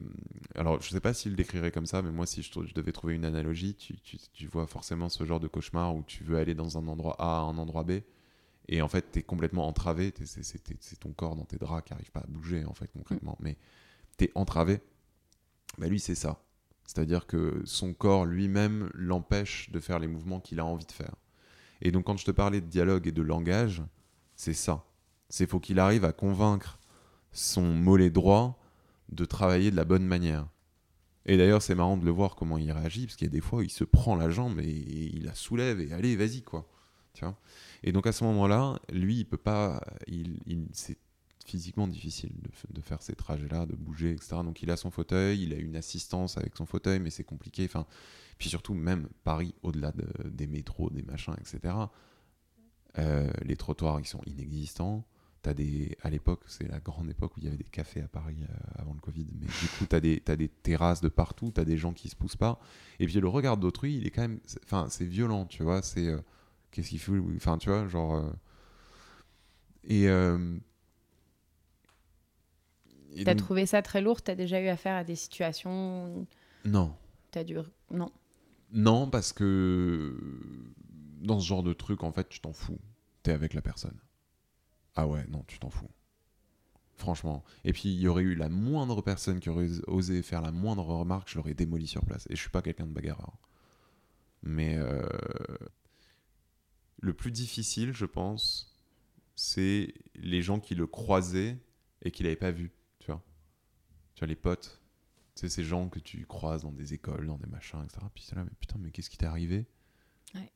[0.55, 3.15] Alors, je sais pas s'il le décrirait comme ça, mais moi, si je, devais trouver
[3.15, 6.55] une analogie, tu, tu, tu vois forcément ce genre de cauchemar où tu veux aller
[6.55, 8.01] dans un endroit A à un endroit B.
[8.69, 10.13] Et en fait, tu es complètement entravé.
[10.25, 13.37] C'est ton corps dans tes draps qui n'arrive pas à bouger, en fait, concrètement.
[13.41, 13.57] Mais
[14.19, 14.81] tu es entravé.
[15.79, 16.43] Bah, lui, c'est ça.
[16.85, 21.15] C'est-à-dire que son corps lui-même l'empêche de faire les mouvements qu'il a envie de faire.
[21.83, 23.83] Et donc, quand je te parlais de dialogue et de langage,
[24.37, 24.85] c'est ça.
[25.29, 26.79] C'est faut qu'il arrive à convaincre
[27.37, 28.59] son mollet droit
[29.11, 30.49] de travailler de la bonne manière.
[31.27, 33.41] Et d'ailleurs, c'est marrant de le voir comment il réagit, parce qu'il y a des
[33.41, 36.69] fois, il se prend la jambe et, il la soulève et allez, vas-y, quoi.
[37.15, 37.37] Tu vois?
[37.83, 39.81] Et donc, à ce moment-là, lui, il peut pas.
[40.07, 40.99] Il, il, c'est
[41.45, 42.33] physiquement difficile
[42.71, 44.37] de, faire ces trajets-là, de bouger, etc.
[44.43, 47.65] Donc, il a son fauteuil, il a une assistance avec son fauteuil, mais c'est compliqué.
[47.65, 47.87] Enfin,
[48.39, 51.75] puis surtout, même Paris, au-delà de- des métros, des machins, etc.,
[52.99, 55.07] euh, les trottoirs, ils sont inexistants.
[55.47, 58.09] T'as des, à l'époque, c'est la grande époque où il y avait des cafés à
[58.09, 61.09] Paris euh, avant le Covid, mais du coup, tu as, des- t'as des terrasses de
[61.09, 62.59] partout, tu as des gens qui se poussent pas.
[62.99, 64.41] Et puis le regard d'autrui, il est quand même.
[64.65, 65.83] Enfin, c'est violent, tu vois.
[65.83, 66.09] C'est.
[66.09, 66.19] euh,
[66.73, 68.17] Qu'est-ce qu'il fout Enfin, tu vois, genre.
[68.17, 68.29] euh,
[69.85, 70.07] et.
[73.15, 74.23] et T'as donc- trouvé ça très lourd?
[74.23, 76.27] T'as déjà eu affaire à des situations
[76.65, 76.93] Non.
[77.31, 77.57] T'as dû.
[77.93, 78.11] Non.
[78.73, 80.19] Non, parce que
[81.21, 82.79] dans ce genre de truc, en fait, tu t'en fous.
[83.23, 83.97] T'es avec la personne.
[84.97, 85.91] Ah ouais, non, tu t'en fous.
[86.95, 87.45] Franchement.
[87.65, 90.85] Et puis, il y aurait eu la moindre personne qui aurait osé faire la moindre
[90.85, 92.27] remarque, je l'aurais démoli sur place.
[92.31, 93.37] Et je suis pas quelqu'un de bagarreur.
[94.43, 95.07] Mais euh,
[97.01, 98.75] le plus difficile, je pense,
[99.35, 101.59] c'est les gens qui le croisaient
[102.03, 102.73] et qui l'avaient pas vu.
[102.99, 103.23] Tu vois
[104.15, 104.81] Tu vois, les potes.
[105.35, 107.99] Sais, ces gens que tu croises dans des écoles, dans des machins, etc.
[108.15, 109.67] Puis c'est là, mais putain, mais qu'est-ce qui t'est arrivé?
[110.35, 110.51] Ouais.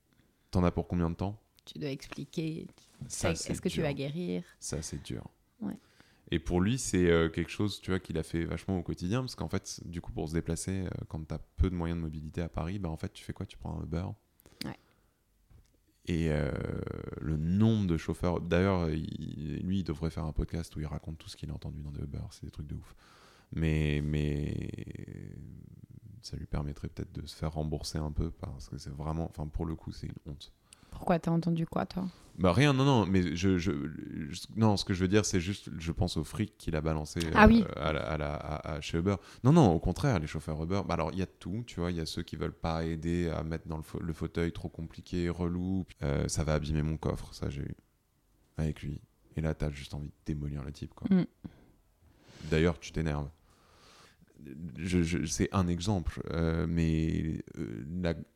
[0.51, 1.39] T'en as pour combien de temps?
[1.65, 2.67] Tu dois expliquer.
[3.07, 5.25] Est-ce que tu vas guérir Ça, c'est dur.
[5.61, 5.77] Ouais.
[6.33, 9.21] Et pour lui, c'est euh, quelque chose, tu vois, qu'il a fait vachement au quotidien,
[9.21, 12.03] parce qu'en fait, du coup, pour se déplacer, euh, quand t'as peu de moyens de
[12.03, 13.47] mobilité à Paris, bah en fait, tu fais quoi?
[13.47, 14.05] Tu prends un Uber?
[14.65, 14.79] Ouais.
[16.07, 16.51] Et euh,
[17.21, 18.41] le nombre de chauffeurs.
[18.41, 21.55] D'ailleurs, il- lui, il devrait faire un podcast où il raconte tout ce qu'il a
[21.55, 22.21] entendu dans des Uber.
[22.31, 22.95] C'est des trucs de ouf.
[23.53, 25.35] Mais, mais
[26.23, 29.29] ça lui permettrait peut-être de se faire rembourser un peu parce que c'est vraiment.
[29.29, 30.53] Enfin, pour le coup, c'est une honte.
[30.91, 32.05] Pourquoi t'as entendu quoi, toi?
[32.41, 33.71] Bah rien, non, non, mais je, je,
[34.57, 37.21] non, ce que je veux dire, c'est juste, je pense au fric qu'il a balancé
[37.35, 37.63] ah oui.
[37.77, 39.17] Euh, à, la, à, chez Uber.
[39.45, 41.91] Non, non, au contraire, les chauffeurs Uber, bah alors il y a tout, tu vois,
[41.91, 45.29] il y a ceux qui veulent pas aider à mettre dans le, fauteuil trop compliqué,
[45.29, 47.77] relou, euh, ça va abîmer mon coffre, ça j'ai eu
[48.57, 49.03] avec lui.
[49.37, 51.15] Et là, t'as juste envie de démolir le type, quoi.
[51.15, 51.27] Mm.
[52.51, 53.29] D'ailleurs, tu t'énerves.
[54.79, 57.45] Je, c'est un exemple, euh, mais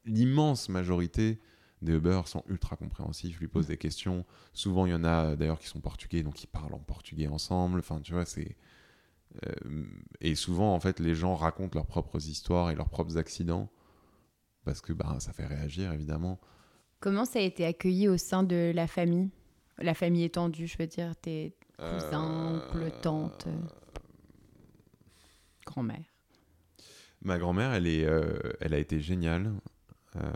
[0.05, 1.41] l'immense majorité
[1.85, 3.69] des Uber sont ultra compréhensifs, lui posent mm.
[3.69, 4.25] des questions.
[4.53, 7.79] Souvent, il y en a d'ailleurs qui sont portugais, donc ils parlent en portugais ensemble.
[7.79, 8.57] Enfin, tu vois, c'est.
[9.47, 9.85] Euh,
[10.21, 13.69] et souvent, en fait, les gens racontent leurs propres histoires et leurs propres accidents
[14.65, 16.41] parce que bah, ça fait réagir, évidemment.
[17.01, 19.31] Comment ça a été accueilli au sein de la famille?
[19.79, 23.49] La famille étendue, je veux dire, tes cousins, oncles, euh, tantes,
[25.67, 26.05] grand-mère.
[27.23, 29.53] Ma grand-mère, elle, est, euh, elle a été géniale.
[30.17, 30.33] Euh,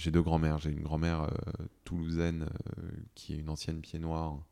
[0.00, 0.58] j'ai deux grand-mères.
[0.58, 4.42] J'ai une grand-mère euh, toulousaine euh, qui est une ancienne pied noir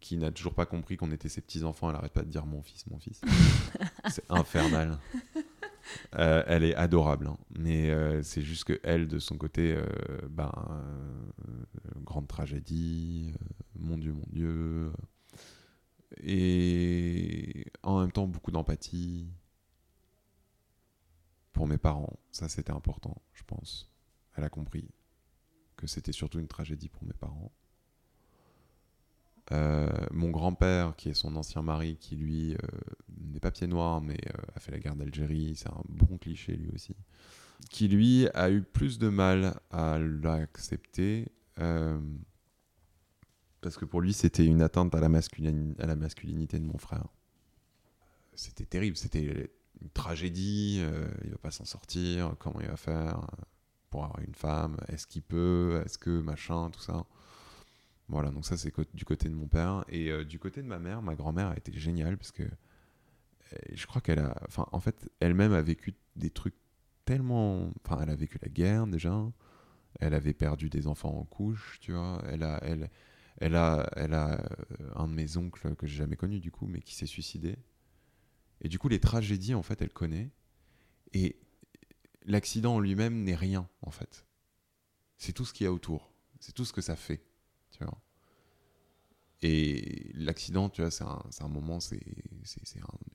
[0.00, 1.88] qui n'a toujours pas compris qu'on était ses petits-enfants.
[1.88, 3.20] Elle n'arrête pas de dire mon fils, mon fils.
[4.10, 4.98] c'est infernal.
[6.16, 7.38] Euh, elle est adorable, hein.
[7.58, 7.90] mais
[8.22, 9.76] c'est juste que elle, de son côté,
[10.30, 10.52] ben,
[12.04, 13.34] grande tragédie,
[13.76, 14.92] mon Dieu, mon Dieu,
[16.22, 19.28] et en même temps beaucoup d'empathie
[21.52, 22.18] pour mes parents.
[22.30, 23.91] Ça, c'était important, je pense
[24.36, 24.88] elle a compris
[25.76, 27.52] que c'était surtout une tragédie pour mes parents.
[29.50, 32.58] Euh, mon grand-père, qui est son ancien mari, qui lui euh,
[33.32, 36.56] n'est pas pied noir, mais euh, a fait la guerre d'Algérie, c'est un bon cliché
[36.56, 36.94] lui aussi,
[37.68, 41.28] qui lui a eu plus de mal à l'accepter,
[43.60, 47.06] parce que pour lui c'était une atteinte à la, masculinité de mon frère.
[48.34, 50.82] C'était terrible, c'était une tragédie,
[51.24, 53.26] il va pas s'en sortir, comment il va faire
[53.92, 57.04] pour avoir une femme Est-ce qu'il peut Est-ce que machin, tout ça
[58.08, 59.84] Voilà, donc ça c'est du côté de mon père.
[59.88, 63.56] Et euh, du côté de ma mère, ma grand-mère a été géniale parce que euh,
[63.72, 64.34] je crois qu'elle a.
[64.48, 66.56] Enfin, en fait, elle-même a vécu des trucs
[67.04, 67.70] tellement.
[67.84, 69.30] Enfin, elle a vécu la guerre déjà.
[70.00, 72.22] Elle avait perdu des enfants en couche, tu vois.
[72.26, 72.90] Elle a, elle,
[73.36, 76.66] elle a, elle a euh, un de mes oncles que j'ai jamais connu du coup,
[76.66, 77.56] mais qui s'est suicidé.
[78.62, 80.30] Et du coup, les tragédies, en fait, elle connaît.
[81.12, 81.36] Et
[82.26, 84.26] l'accident en lui-même n'est rien, en fait.
[85.16, 86.12] C'est tout ce qu'il y a autour.
[86.40, 87.24] C'est tout ce que ça fait.
[87.70, 87.98] Tu vois.
[89.42, 92.00] Et l'accident, tu vois, c'est un, un, moment, c'est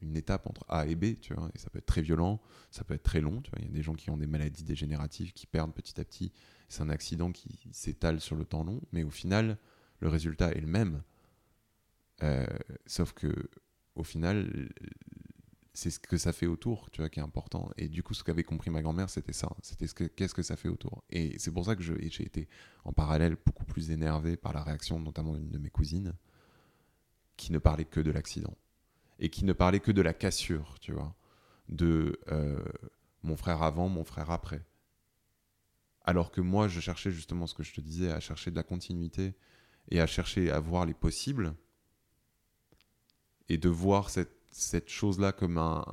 [0.01, 2.83] une étape entre A et B, tu vois, et ça peut être très violent, ça
[2.83, 3.59] peut être très long, tu vois.
[3.61, 6.33] Il y a des gens qui ont des maladies dégénératives, qui perdent petit à petit.
[6.67, 9.57] C'est un accident qui s'étale sur le temps long, mais au final,
[10.01, 11.01] le résultat est le même.
[12.23, 12.45] Euh,
[12.85, 13.33] sauf que,
[13.95, 14.69] au final,
[15.77, 17.69] c'est ce que ça fait autour, tu vois, qui est important.
[17.77, 19.55] Et du coup, ce qu'avait compris ma grand-mère, c'était ça.
[19.61, 21.03] C'était ce que, qu'est-ce que ça fait autour.
[21.11, 22.49] Et c'est pour ça que j'ai été
[22.83, 26.15] en parallèle beaucoup plus énervé par la réaction, notamment d'une de mes cousines,
[27.35, 28.57] qui ne parlait que de l'accident.
[29.19, 31.15] Et qui ne parlait que de la cassure, tu vois.
[31.69, 32.65] De euh,
[33.21, 34.65] mon frère avant, mon frère après.
[36.05, 38.63] Alors que moi, je cherchais justement ce que je te disais, à chercher de la
[38.63, 39.35] continuité
[39.91, 41.53] et à chercher à voir les possibles.
[43.47, 45.83] Et de voir cette cette chose-là comme un,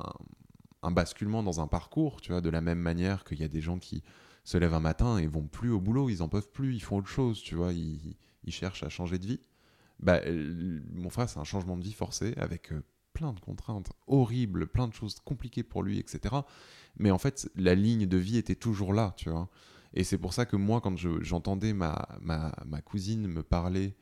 [0.91, 3.79] basculement dans un parcours, tu vois, de la même manière qu'il y a des gens
[3.79, 4.03] qui
[4.43, 6.97] se lèvent un matin et vont plus au boulot, ils en peuvent plus, ils font
[6.97, 8.15] autre chose, tu vois, ils,
[8.49, 9.41] cherchent à changer de vie.
[9.99, 10.19] Bah,
[10.93, 14.87] mon frère, c'est un changement de vie forcé avec euh, plein de contraintes horribles, plein
[14.87, 16.35] de choses compliquées pour lui, etc.
[16.97, 19.49] Mais en fait, la ligne de vie était toujours là, tu vois.
[19.93, 23.95] Et c'est pour ça que moi, quand j'entendais ma, ma, ma cousine me parler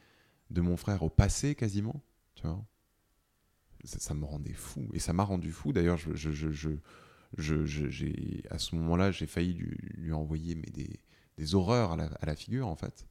[0.49, 2.03] de mon frère au passé quasiment,
[2.35, 2.65] tu vois,
[3.83, 4.87] ça, me rendait fou.
[4.93, 5.73] Et ça m'a rendu fou.
[5.73, 6.51] D'ailleurs, je, je, je,
[7.65, 10.99] je à ce moment-là, j'ai failli lui, envoyer mais des,
[11.37, 13.05] des horreurs à la, à la, figure, en fait.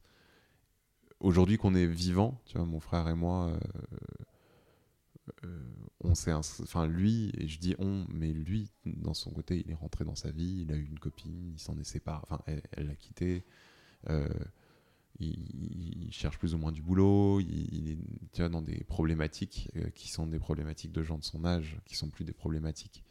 [1.19, 3.59] Aujourd'hui qu'on est vivant, tu vois, mon frère et moi, euh,
[5.45, 5.59] euh,
[6.01, 6.33] on s'est...
[6.33, 10.15] Enfin, lui, et je dis on, mais lui, dans son côté, il est rentré dans
[10.15, 13.45] sa vie, il a eu une copine, il s'en est séparé, enfin, elle l'a quitté.
[14.09, 14.27] Euh,
[15.19, 17.97] il, cherche plus ou moins du boulot, il, est
[18.33, 21.79] tu vois, dans des problématiques euh, qui sont des problématiques de gens de son âge,
[21.85, 23.03] qui sont plus des problématiques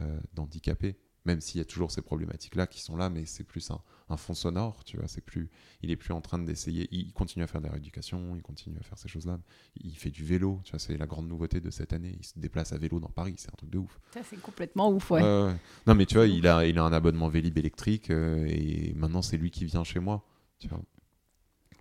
[0.00, 0.96] euh, d'handicapés.
[1.24, 4.34] Même s'il y a toujours ces problématiques-là qui sont là, mais c'est plus un, fond
[4.34, 5.08] sonore, tu vois.
[5.08, 5.50] C'est plus,
[5.82, 6.86] il est plus en train d'essayer.
[6.92, 9.40] Il continue à faire de la rééducation, il continue à faire ces choses-là.
[9.74, 10.78] Il fait du vélo, tu vois.
[10.78, 12.14] C'est la grande nouveauté de cette année.
[12.16, 13.98] Il se déplace à vélo dans Paris, c'est un truc de ouf.
[14.14, 15.20] Ça c'est complètement ouf, ouais.
[15.20, 19.22] non, mais tu vois, il a, il a un abonnement Vélib électrique euh, et maintenant
[19.22, 20.24] c'est lui qui vient chez moi,
[20.60, 20.80] tu vois.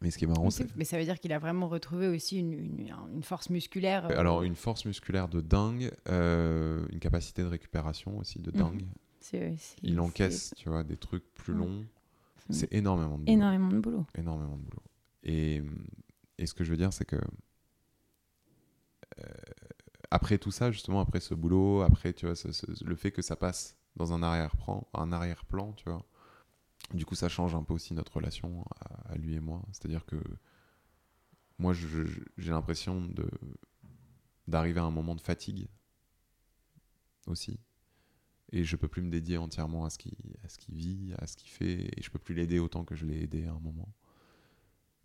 [0.06, 0.68] Mais ce qui est marrant, c'est.
[0.76, 4.06] Mais ça veut dire qu'il a vraiment retrouvé aussi une, une, force musculaire.
[4.06, 8.58] Euh, Alors, une force musculaire de dingue, euh, une capacité de récupération aussi de mhm.
[8.58, 8.86] dingue.
[9.82, 11.84] Il encaisse, tu vois, des trucs plus longs.
[12.52, 13.34] C'est énormément de boulot.
[13.34, 14.06] énormément de boulot.
[14.16, 14.84] Énormément de boulot.
[15.24, 15.64] Et,
[16.38, 19.24] et ce que je veux dire, c'est que euh,
[20.12, 23.24] après tout ça, justement, après ce boulot, après tu vois, ce- ce- le fait que
[23.24, 26.06] ça passe dans un arrière-plan, un arrière-plan, tu vois,
[26.94, 28.66] du coup, ça change un peu aussi notre relation
[29.06, 29.62] à, lui et moi.
[29.72, 30.22] C'est-à-dire que
[31.58, 33.08] moi, j'ai l'impression
[34.48, 35.68] d'arriver à un moment de fatigue
[37.28, 37.60] aussi.
[38.52, 41.26] Et je peux plus me dédier entièrement à ce qu'il à ce qu'il vit, à
[41.26, 43.60] ce qu'il fait, et je peux plus l'aider autant que je l'ai aidé à un
[43.60, 43.92] moment.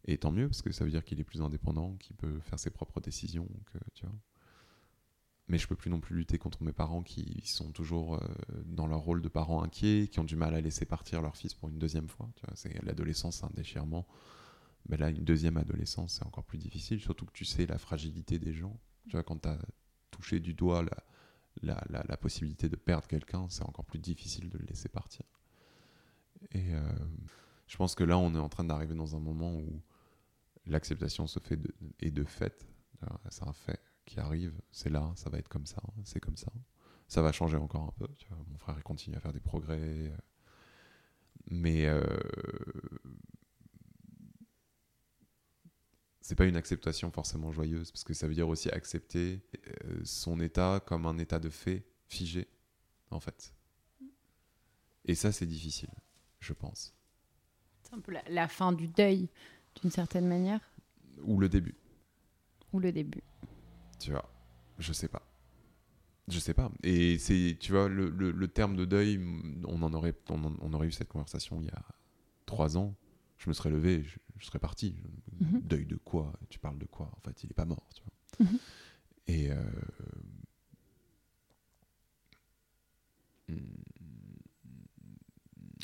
[0.05, 2.59] Et tant mieux, parce que ça veut dire qu'il est plus indépendant, qu'il peut faire
[2.59, 4.15] ses propres décisions, que, tu vois.
[5.51, 8.21] Mais je peux plus non plus lutter contre mes parents qui sont toujours euh,
[8.67, 11.55] dans leur rôle de parents inquiets, qui ont du mal à laisser partir leur fils
[11.55, 12.31] pour une deuxième fois.
[12.55, 14.07] C'est l'adolescence, c'est un déchirement.
[14.89, 18.39] Mais là, une deuxième adolescence, c'est encore plus difficile, surtout que tu sais la fragilité
[18.39, 18.79] des gens.
[19.09, 19.59] Tu vois, quand tu as
[20.13, 20.85] touché du doigt
[21.63, 25.25] la, la, la, possibilité de perdre quelqu'un, c'est encore plus difficile de le laisser partir.
[26.53, 26.81] Et euh,
[27.67, 29.83] je pense que là, on est en train d'arriver dans un moment où
[30.67, 31.59] l'acceptation se fait
[31.99, 32.69] est de fait.
[33.31, 36.51] C'est un fait qui arrive, c'est là, ça va être comme ça, c'est comme ça.
[37.07, 38.09] Ça va changer encore un peu.
[38.19, 38.39] Tu vois.
[38.51, 39.79] Mon frère il continue à faire des progrès.
[39.81, 40.17] euh,
[41.49, 42.03] Mais euh,
[46.21, 49.41] c'est pas une acceptation forcément joyeuse, parce que ça veut dire aussi accepter
[49.85, 52.49] euh, son état comme un état de fait figé,
[53.11, 53.53] en fait.
[55.07, 55.91] Et ça, c'est difficile,
[56.41, 56.95] je pense.
[57.83, 59.29] C'est un peu la, la fin du deuil,
[59.81, 60.61] d'une certaine manière,
[61.23, 61.75] Ou le début.
[62.73, 63.23] ou le début.
[64.01, 64.29] Tu vois,
[64.79, 65.23] je sais pas.
[66.29, 66.71] Je sais pas.
[66.83, 69.21] Et c'est, tu vois, le, le- le terme de deuil,
[69.67, 71.83] on en aurait, on, en- on aurait eu cette conversation il y a
[72.47, 72.95] trois ans.
[73.39, 74.97] Je me serais levé, je, je serais parti.
[75.41, 75.61] Mhm.
[75.63, 76.33] Deuil de quoi?
[76.49, 77.11] Tu parles de quoi?
[77.17, 78.47] En fait, il est pas mort, tu vois.
[78.49, 78.59] Mhm.
[79.29, 79.57] Et euh,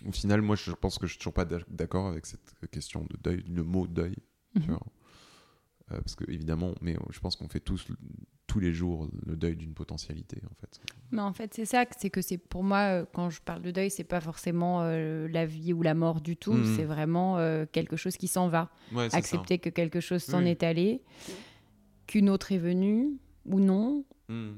[0.07, 3.05] au final, moi, je pense que je suis toujours pas d'ac- d'accord avec cette question
[3.05, 4.17] de deuil, le mot deuil
[4.55, 4.67] tu Mhm.
[4.69, 4.87] vois.
[5.93, 7.87] Euh, parce que évidemment, mais je pense qu'on fait tous
[8.49, 10.81] tous les jours le deuil d'une potentialité en fait.
[11.11, 13.71] Mais en fait, c'est ça, c'est que c'est pour moi, euh, quand je parle de
[13.71, 16.77] deuil, c'est pas forcément euh, la vie ou la mort du tout, Mhm.
[16.77, 18.71] c'est vraiment euh, quelque chose qui s'en va.
[18.93, 20.49] Ouais, Accepter que quelque chose s'en Oui.
[20.51, 21.03] est allé,
[22.07, 24.05] qu'une autre est venue ou non.
[24.29, 24.55] Mm.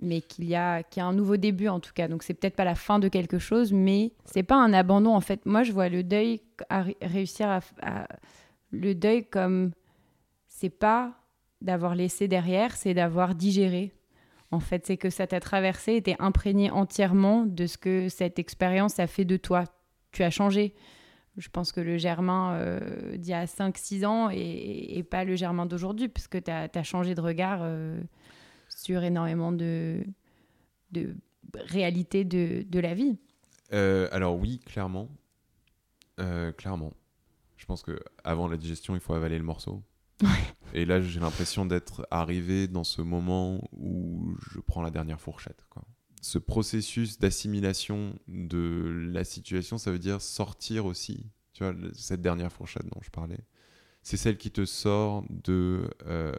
[0.00, 2.06] mais qu'il y a qu'il y a un nouveau début en tout cas.
[2.08, 5.20] Donc c'est peut-être pas la fin de quelque chose, mais c'est pas un abandon en
[5.22, 5.44] fait.
[5.46, 8.06] Moi, je vois le deuil à réussir à, à-
[8.70, 9.72] le deuil comme
[10.58, 11.14] c'est pas
[11.60, 13.94] d'avoir laissé derrière, c'est d'avoir digéré.
[14.50, 18.38] En fait, c'est que ça t'a traversé et t'es imprégné entièrement de ce que cette
[18.38, 19.64] expérience a fait de toi.
[20.10, 20.74] Tu as changé.
[21.36, 25.66] Je pense que le Germain euh, d'il y a 5-6 ans et, pas le Germain
[25.66, 28.00] d'aujourd'hui, parce que tu as, changé de regard euh,
[28.68, 30.02] sur énormément de,
[31.54, 33.16] réalités de, de la vie.
[33.72, 35.08] Euh, alors oui, clairement,
[36.18, 36.94] Euh, clairement.
[37.56, 39.84] Je pense que avant la digestion, il faut avaler le morceau.
[40.74, 45.64] Et là, j'ai l'impression d'être arrivé dans ce moment où je prends la dernière fourchette.
[45.70, 45.84] Quoi.
[46.20, 51.26] Ce processus d'assimilation de la situation, ça veut dire sortir aussi.
[51.52, 53.40] Tu vois, cette dernière fourchette dont je parlais,
[54.02, 56.32] c'est celle qui te sort de euh,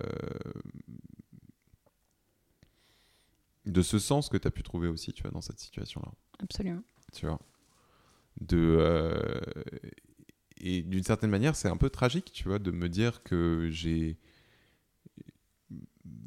[3.66, 6.12] de ce sens que tu as pu trouver aussi, tu vois, dans cette situation-là
[6.42, 6.82] Absolument.
[7.14, 7.40] tu vois.
[8.42, 9.42] De, euh,
[10.60, 14.18] et d'une certaine manière, c'est un peu tragique, tu vois, de me dire que j'ai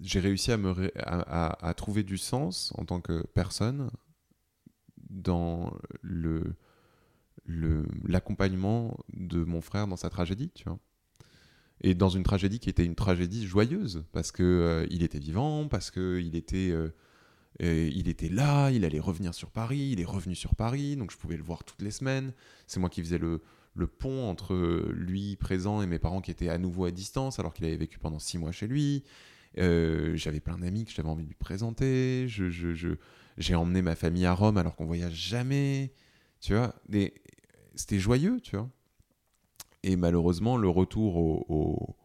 [0.01, 3.91] j'ai réussi à, me à, trouver du sens en tant que personne
[5.11, 6.57] dans le
[7.47, 10.79] l'accompagnement de mon frère dans sa tragédie, tu vois.
[11.81, 15.67] Et dans une tragédie qui était une tragédie joyeuse, parce que euh, il était vivant,
[15.67, 16.91] parce que il était euh,
[17.59, 21.37] était là, il allait revenir sur Paris, il est revenu sur Paris, donc je pouvais
[21.37, 22.33] le voir toutes les semaines.
[22.69, 23.43] C'est moi qui faisais le,
[23.75, 24.55] le pont entre
[24.93, 27.99] lui présent et mes parents qui étaient à nouveau à distance alors qu'il avait vécu
[27.99, 29.05] pendant six mois chez lui.
[29.59, 32.27] Euh, j'avais plein d'amis que j'avais envie de lui présenter.
[32.29, 35.93] J'ai emmené ma famille à Rome alors qu'on voyage jamais.
[36.41, 36.75] Tu vois,
[37.75, 38.69] c'était joyeux, tu vois.
[39.83, 41.97] Et malheureusement, le retour au,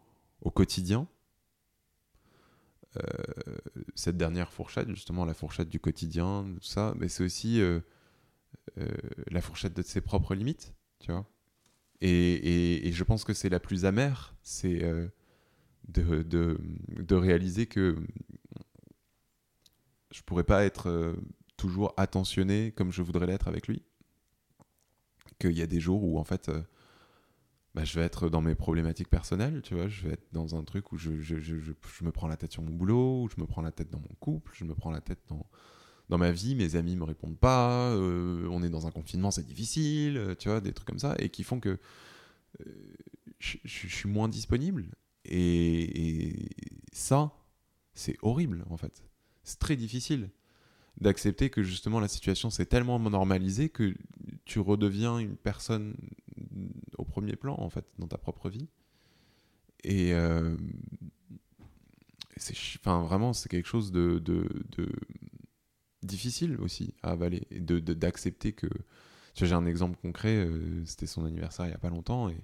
[0.52, 1.08] quotidien,
[2.96, 3.02] euh,
[3.94, 7.82] cette dernière fourchette, justement, la fourchette du quotidien, tout ça, mais c'est aussi euh,
[9.30, 11.28] la fourchette de ses propres limites, tu vois.
[12.02, 15.08] Et, je pense que c'est la plus amère, c'est euh,
[15.88, 17.98] de, réaliser que
[20.12, 21.14] je pourrais pas être euh,
[21.58, 23.84] toujours attentionné comme je voudrais l'être avec lui.
[25.40, 26.62] Qu'il y a des jours où, en fait, euh,
[27.76, 30.64] bah, je vais être dans mes problématiques personnelles, tu vois, je vais être dans un
[30.64, 33.62] truc où je- je me prends la tête sur mon boulot, où je me prends
[33.62, 35.46] la tête dans mon couple, je me prends la tête dans,
[36.10, 39.46] dans ma vie, mes amis me répondent pas, euh, on est dans un confinement, c'est
[39.46, 41.78] difficile, euh, tu vois, des trucs comme ça, et qui font que
[42.66, 42.72] euh,
[43.40, 44.86] je, suis moins disponible.
[45.26, 46.50] Et,
[46.94, 47.32] ça,
[47.94, 49.04] c'est horrible, en fait.
[49.44, 50.30] C'est très difficile
[51.00, 53.94] d'accepter que justement la situation s'est tellement normalisée que
[54.46, 55.96] tu redeviens une personne
[56.98, 58.68] au premier plan, en fait, dans ta propre vie.
[59.84, 60.12] Et
[62.38, 64.20] c'est enfin, vraiment, c'est quelque chose de
[66.08, 68.68] difficile aussi à avaler et de- d'accepter que.
[69.36, 72.30] Tu vois, j'ai un exemple concret, euh, c'était son anniversaire il n'y a pas longtemps
[72.30, 72.38] et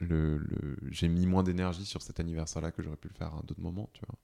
[0.00, 3.42] le, le- j'ai mis moins d'énergie sur cet anniversaire-là que j'aurais pu le faire à
[3.46, 4.18] d'autres moments, tu vois.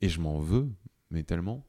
[0.00, 0.68] Et je m'en veux,
[1.10, 1.66] mais tellement.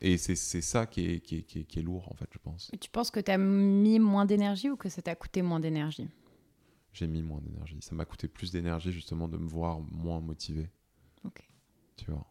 [0.00, 2.28] Et c'est c'est ça qui est, qui, est, qui, est, qui est lourd, en fait,
[2.32, 2.70] je pense.
[2.80, 6.08] Tu penses que tu as mis moins d'énergie ou que ça t'a coûté moins d'énergie?
[6.92, 7.78] J'ai mis moins d'énergie.
[7.80, 10.68] Ça m'a coûté plus d'énergie, justement, de me voir moins motivé.
[11.24, 11.46] Ok.
[11.96, 12.26] Tu vois.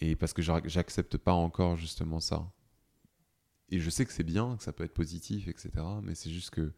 [0.00, 2.50] Et parce que j'ac- j'accepte pas encore, justement, ça.
[3.70, 5.70] Et je sais que c'est bien, que ça peut être positif, etc.
[6.02, 6.72] Mais c'est juste que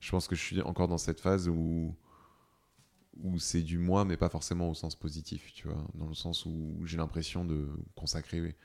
[0.00, 1.94] je pense que je suis encore dans cette phase où,
[3.22, 5.84] où c'est du moi, mais pas forcément au sens positif, tu vois.
[5.94, 8.56] Dans le sens où j'ai l'impression de consacrer,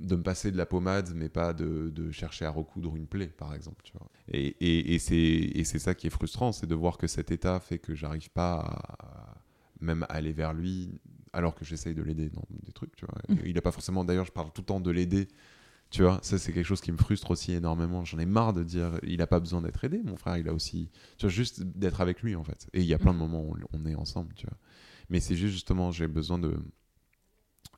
[0.00, 3.54] de me passer de la pommade, mais pas de, chercher à recoudre une plaie, par
[3.54, 3.92] exemple, tu.
[4.28, 7.78] Et, et, et c'est ça qui est frustrant, c'est de voir que cet état fait
[7.78, 8.60] que j'arrive pas
[8.98, 9.34] à
[9.80, 11.00] même aller vers lui,
[11.34, 13.18] alors que j'essaye de l'aider dans des trucs, tu vois.
[13.28, 13.46] Mhm.
[13.46, 15.28] Il a pas forcément, d'ailleurs, je parle tout le temps de l'aider,
[15.90, 16.18] tu vois.
[16.22, 18.04] Ça, c'est quelque chose qui me frustre aussi énormément.
[18.04, 20.54] J'en ai marre de dire, il a pas besoin d'être aidé, mon frère, il a
[20.54, 22.68] aussi, tu vois, juste d'être avec lui, en fait.
[22.72, 24.56] Et il y a plein de moments où on est ensemble, tu vois.
[25.10, 26.56] Mais c'est juste, justement, j'ai besoin de.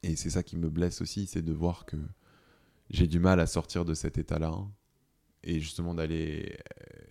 [0.02, 1.96] Et c'est ça qui me blesse aussi, c'est de voir que
[2.90, 4.52] j'ai du mal à sortir de cet état-là
[5.42, 7.04] et justement d'aller euh,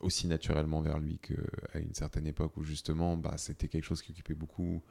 [0.00, 4.12] aussi naturellement vers lui qu'à une certaine époque où justement bah, c'était quelque chose qui
[4.12, 4.82] occupait beaucoup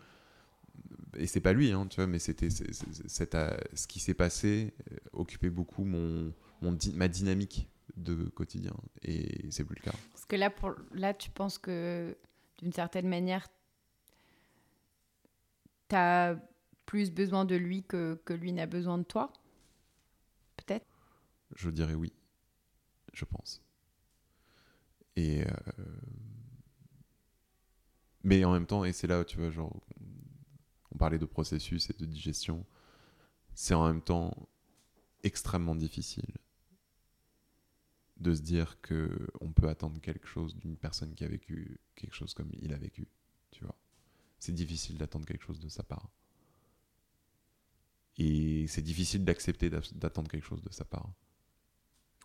[1.18, 4.98] et c'est pas lui hein, tu vois mais c'était à- ce qui s'est passé euh,
[5.14, 8.74] occupait beaucoup mon, mon ma dynamique de quotidien
[9.04, 12.16] et c'est plus le cas Parce que là, pour, là tu penses que
[12.60, 13.48] d'une certaine manière,
[15.90, 16.38] tu as
[16.86, 19.32] plus besoin de lui que, que lui n'a besoin de toi
[20.58, 20.86] Peut-être?
[21.56, 22.14] Je dirais oui,
[23.14, 23.62] je pense.
[25.16, 25.48] Et euh,
[28.24, 29.74] mais en même temps, et c'est là tu vois, genre,
[30.98, 32.66] on parlait de processus et de digestion,
[33.54, 34.34] c'est en même temps
[35.24, 36.26] extrêmement difficile
[38.20, 42.16] de se dire que on peut attendre quelque chose d'une personne qui a vécu quelque
[42.16, 43.08] chose comme il a vécu,
[43.52, 43.76] tu vois.
[44.40, 46.10] C'est difficile d'attendre quelque chose de sa part.
[48.18, 51.12] Et c'est difficile d'accepter d'att- d'attendre quelque chose de sa part.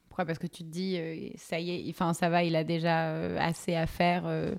[0.08, 0.24] Pourquoi?
[0.24, 3.10] Parce que tu te dis, euh, ça y est, enfin ça va, il a déjà
[3.10, 4.24] euh, assez à faire.
[4.26, 4.54] euh,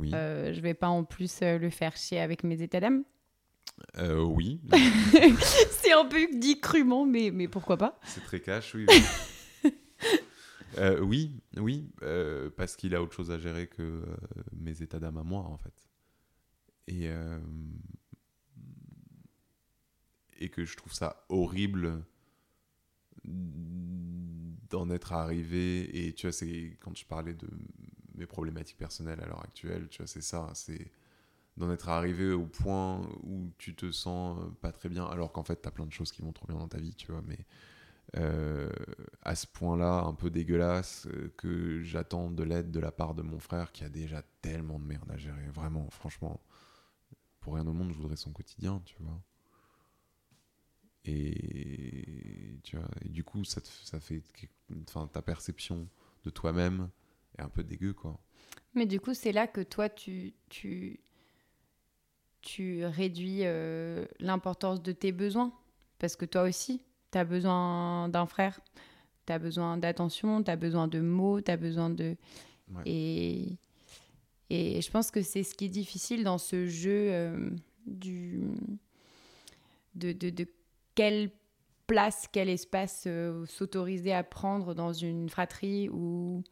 [0.00, 0.10] Oui.
[0.14, 3.04] euh, je vais pas en plus le faire chier avec mes états d'âme?
[3.98, 4.60] Euh, oui,
[5.70, 8.86] C'est un peu dit crûment, mais, mais pourquoi pas c'est très cash, oui.
[8.88, 9.72] Oui,
[10.78, 14.04] Euh, oui, oui, euh, parce qu'il a autre chose à gérer que euh,
[14.52, 15.74] mes états d'âme à moi, en fait.
[16.86, 17.40] Et, euh,
[20.38, 22.04] et que je trouve ça horrible
[23.24, 26.06] d'en être arrivé.
[26.06, 27.48] Et tu vois, c'est quand je parlais de
[28.14, 30.90] mes problématiques personnelles à l'heure actuelle, tu vois, c'est ça, c'est
[31.60, 35.44] d'en être arrivé au point où tu te sens euh, pas très bien, alors qu'en
[35.44, 37.22] fait, tu as plein de choses qui vont trop bien dans ta vie, tu vois,
[37.26, 37.38] mais
[38.16, 38.70] euh,
[39.22, 43.22] à ce point-là, un peu dégueulasse, euh, que j'attends de l'aide de la part de
[43.22, 45.48] mon frère qui a déjà tellement de merde à gérer.
[45.50, 46.40] Vraiment, franchement,
[47.40, 49.22] pour rien au monde, je voudrais son quotidien, tu vois.
[51.04, 54.22] Et, tu vois, et du coup, ça, ça fait.
[54.86, 55.88] Enfin, ta perception
[56.24, 56.90] de toi-même
[57.38, 58.18] est un peu dégueu, quoi.
[58.74, 61.00] Mais du coup, c'est là que toi, tu, tu,
[62.42, 65.52] tu réduis euh, l'importance de tes besoins.
[65.98, 66.82] Parce que toi aussi,
[67.12, 68.60] tu as besoin d'un frère,
[69.26, 72.16] tu as besoin d'attention, tu as besoin de mots, tu as besoin de...
[72.74, 72.82] Ouais.
[72.86, 73.58] Et,
[74.48, 77.50] et je pense que c'est ce qui est difficile dans ce jeu euh,
[77.86, 78.42] du,
[79.94, 80.46] de, de, de
[80.94, 81.30] quelle
[81.86, 86.42] place, quel espace euh, s'autoriser à prendre dans une fratrie où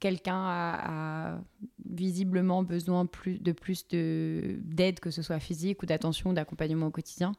[0.00, 1.38] quelqu'un a,
[1.84, 6.90] visiblement besoin de plus de- d'aide, que ce soit physique ou d'attention ou d'accompagnement au
[6.90, 7.32] quotidien,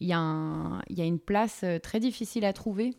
[0.00, 2.96] il y, a une place euh, très difficile à trouver,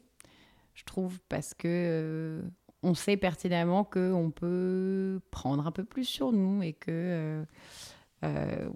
[0.75, 2.41] je trouve, parce que euh,
[2.83, 7.43] on sait pertinemment qu'on peut prendre un peu plus sur nous et que.
[8.23, 8.69] euh,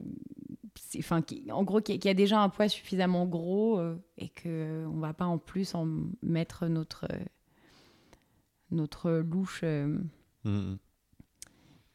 [1.52, 3.80] en gros, qu'il y a- déjà un poids suffisamment gros
[4.18, 5.88] et que euh, on va pas en plus en
[6.24, 7.08] mettre notre
[8.72, 9.62] notre louche.
[9.64, 9.98] euh,
[10.44, 10.78] Mhm.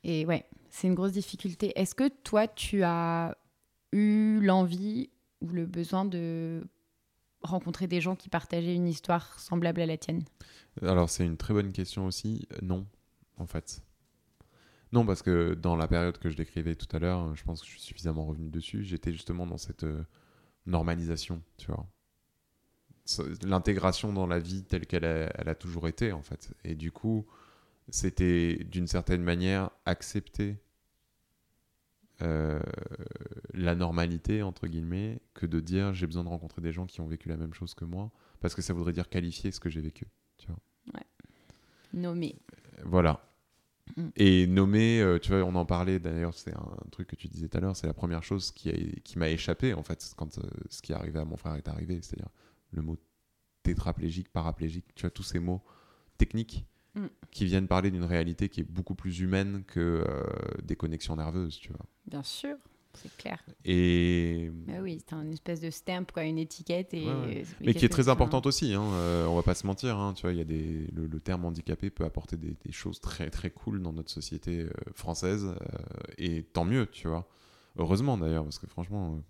[0.05, 1.73] et ouais, c'est une grosse difficulté.
[1.79, 3.37] Est-ce que toi, tu as
[3.93, 5.11] eu l'envie
[5.41, 6.67] ou le besoin de
[7.43, 10.25] rencontrer des gens qui partageaient une histoire semblable à la tienne?
[10.83, 12.47] Alors, c'est une très bonne question aussi.
[12.63, 12.87] Non,
[13.39, 13.83] en fait.
[14.93, 17.67] Non, parce que dans la période que je décrivais tout à l'heure, je pense que
[17.67, 18.83] je suis suffisamment revenu dessus.
[18.85, 20.03] J'étais justement dans cette euh,
[20.67, 21.87] normalisation, tu vois.
[23.43, 26.53] L'intégration dans la vie telle qu'elle a, elle a toujours été, en fait.
[26.65, 27.27] Et du coup,
[27.89, 30.59] c'était d'une certaine manière accepter
[32.23, 32.61] euh,
[33.55, 37.07] la normalité, entre guillemets, que de dire j'ai besoin de rencontrer des gens qui ont
[37.07, 39.81] vécu la même chose que moi, parce que ça voudrait dire qualifier ce que j'ai
[39.81, 40.07] vécu.
[40.37, 40.59] Tu vois.
[40.95, 41.07] Ouais.
[41.95, 42.37] Nommer.
[42.85, 43.25] Voilà.
[43.97, 44.09] Mm.
[44.17, 47.49] Et nommer, euh, tu vois, on en parlait d'ailleurs, c'est un truc que tu disais
[47.49, 50.43] tout à l'heure, c'est la première chose qui, qui m'a échappé en fait quand euh,
[50.69, 52.31] ce qui est arrivé à mon frère est arrivé, c'est-à-dire
[52.71, 52.97] le mot
[53.63, 55.63] tétraplégique, paraplégique, tu vois, tous ces mots
[56.19, 57.07] techniques mm.
[57.31, 60.05] qui viennent parler d'une réalité qui est beaucoup plus humaine que
[60.63, 61.87] des connexions nerveuses, tu vois.
[62.07, 62.57] Bien sûr,
[62.95, 63.43] c'est clair.
[63.65, 64.51] Et...
[64.67, 66.93] Bah oui, c'est une espèce de stamp, quoi, une étiquette.
[66.93, 67.07] Et...
[67.61, 69.97] Mais qui est très importante aussi, hein, euh, on va pas se mentir.
[69.97, 70.89] Hein, tu vois, y a des...
[70.93, 75.47] le, terme handicapé peut apporter des, choses très très cool dans notre société euh, française.
[75.47, 75.77] Euh,
[76.19, 77.29] et tant mieux, tu vois.
[77.77, 79.23] Heureusement d'ailleurs, parce que franchement...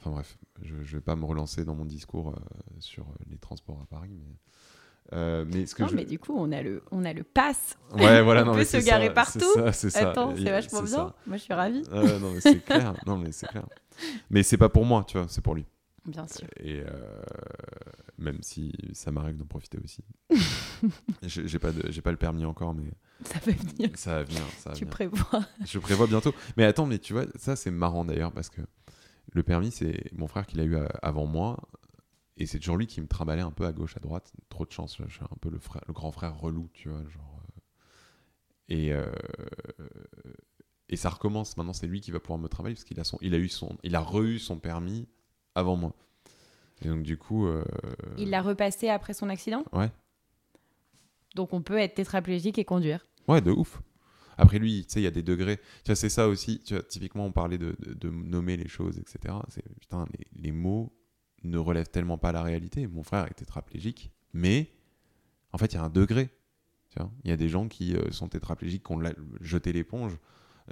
[0.00, 2.34] Enfin bref, je ne vais pas me relancer dans mon discours
[2.78, 4.36] sur les transports à Paris, mais...
[5.12, 7.76] Euh, mais ce que non, mais du coup, on a le, on a le pass.
[7.94, 9.44] Ouais, voilà, on peut se garer partout.
[9.72, 11.14] C'est ça, Attends, c'est vachement bien.
[11.26, 11.82] Moi, je suis ravie.
[11.90, 12.94] non, mais c'est clair.
[13.06, 13.66] Non, mais c'est clair.
[14.30, 15.66] Mais c'est pas pour moi, tu vois, c'est pour lui.
[16.06, 16.46] Bien sûr.
[16.58, 17.22] Et euh,
[18.18, 20.02] même si ça m'arrive d'en profiter aussi.
[21.22, 22.90] j'ai pas, j'ai pas le permis encore, mais.
[23.24, 23.90] Ça va venir.
[23.94, 24.42] Ça va venir.
[24.58, 25.44] Ça tu prévois.
[25.66, 26.34] Je prévois bientôt.
[26.56, 28.62] Mais attends, mais tu vois, ça c'est marrant d'ailleurs parce que
[29.32, 31.68] le permis, c'est mon frère qui l'a eu euh, avant moi.
[32.36, 34.32] Et c'est toujours lui qui me trimballait un peu à gauche, à droite.
[34.48, 37.02] Trop de chance, je suis un peu le, frère, le grand frère relou, tu vois.
[37.08, 37.60] Genre, euh.
[38.68, 39.06] et, euh,
[40.88, 41.56] et ça recommence.
[41.56, 43.48] Maintenant, c'est lui qui va pouvoir me travailler parce qu'il a, son, il a, eu
[43.48, 45.06] son, il a re-eu son permis
[45.54, 45.92] avant moi.
[46.82, 47.46] Et donc, du coup.
[47.46, 47.64] Euh,
[48.16, 49.64] il l'a repassé après son accident?
[49.72, 49.90] Ouais.
[51.34, 53.06] Donc, on peut être tétraplégique et conduire.
[53.28, 53.82] Ouais, de ouf.
[54.40, 55.60] Après lui, tu sais, il y a des degrés.
[55.84, 56.62] Tu c'est ça aussi.
[56.88, 57.76] Typiquement, on parlait de,
[58.08, 59.34] nommer les choses, etc.
[59.50, 60.96] C'est, putain, les, mots,
[61.44, 62.86] ne relève tellement pas la réalité.
[62.86, 64.72] Mon frère est tétraplégique, mais
[65.52, 66.30] en fait, il y a un degré.
[67.24, 69.02] Il y a des gens qui euh, sont tétraplégiques, qui ont
[69.40, 70.18] jeté l'éponge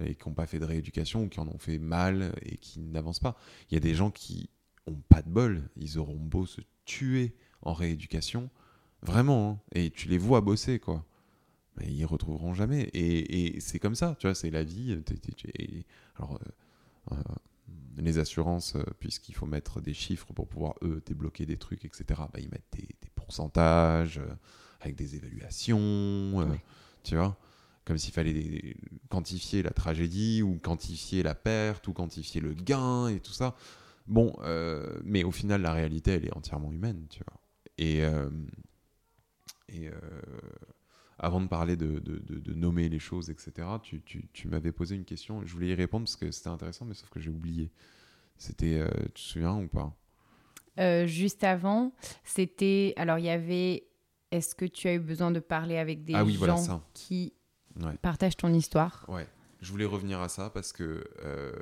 [0.02, 2.80] et qui n'ont pas fait de rééducation ou qui en ont fait mal et qui
[2.80, 3.36] n'avancent pas.
[3.70, 4.48] Il y a des gens qui
[4.86, 5.68] ont pas de bol.
[5.76, 8.50] Ils auront beau se tuer en rééducation,
[9.02, 9.50] vraiment.
[9.50, 9.60] Hein.
[9.72, 11.04] et tu les vois bosser, quoi.
[11.78, 12.90] Mais ils retrouveront jamais.
[12.94, 14.98] Et, c'est comme ça, tu vois, c'est la vie.
[16.16, 17.16] alors, euh, euh,
[18.02, 22.04] les assurances, euh, puisqu'il faut mettre des chiffres pour pouvoir, eux, débloquer des trucs, etc.,
[22.32, 24.34] bah, ils mettent des, pourcentages euh,
[24.80, 26.46] avec des évaluations, euh,
[27.02, 27.36] tu vois
[27.84, 28.76] comme s'il fallait
[29.08, 33.56] quantifier la tragédie ou quantifier la perte ou quantifier le gain et tout ça.
[34.06, 34.36] Bon,
[35.04, 37.40] mais au final, la réalité, elle est entièrement humaine, tu vois.
[37.78, 38.00] Et,
[39.74, 39.90] et
[41.18, 45.44] avant de parler de, nommer les choses, etc., tu, m'avais posé une question.
[45.44, 47.70] Je voulais y répondre parce que c'était intéressant, mais sauf que j'ai oublié.
[48.36, 49.96] C'était, euh, tu te souviens ou pas?
[50.78, 51.92] Euh, Juste avant,
[52.24, 52.94] c'était.
[52.96, 53.84] Alors, il y avait.
[54.30, 57.32] Est-ce que tu as eu besoin de parler avec des ah gens qui
[58.02, 59.04] partagent ton histoire?
[59.08, 59.26] Ouais.
[59.60, 61.04] Je voulais revenir à ça parce que.
[61.24, 61.52] Euh,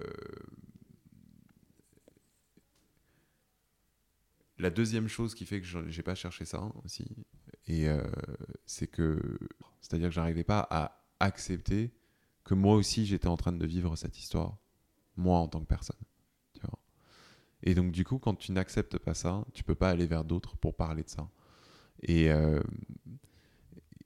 [4.59, 7.07] la deuxième chose qui fait que j'ai pas cherché ça aussi,
[7.67, 7.89] et
[8.65, 9.39] c'est que,
[9.81, 11.93] c'est-à-dire que j'arrivais pas à accepter
[12.45, 14.57] que moi aussi j'étais en train de vivre cette histoire,
[15.17, 15.97] moi en tant que personne.
[17.63, 20.57] Et donc, du coup, quand tu n'acceptes pas ça, tu peux pas aller vers d'autres
[20.57, 21.29] pour parler de ça.
[22.03, 22.63] Et, euh,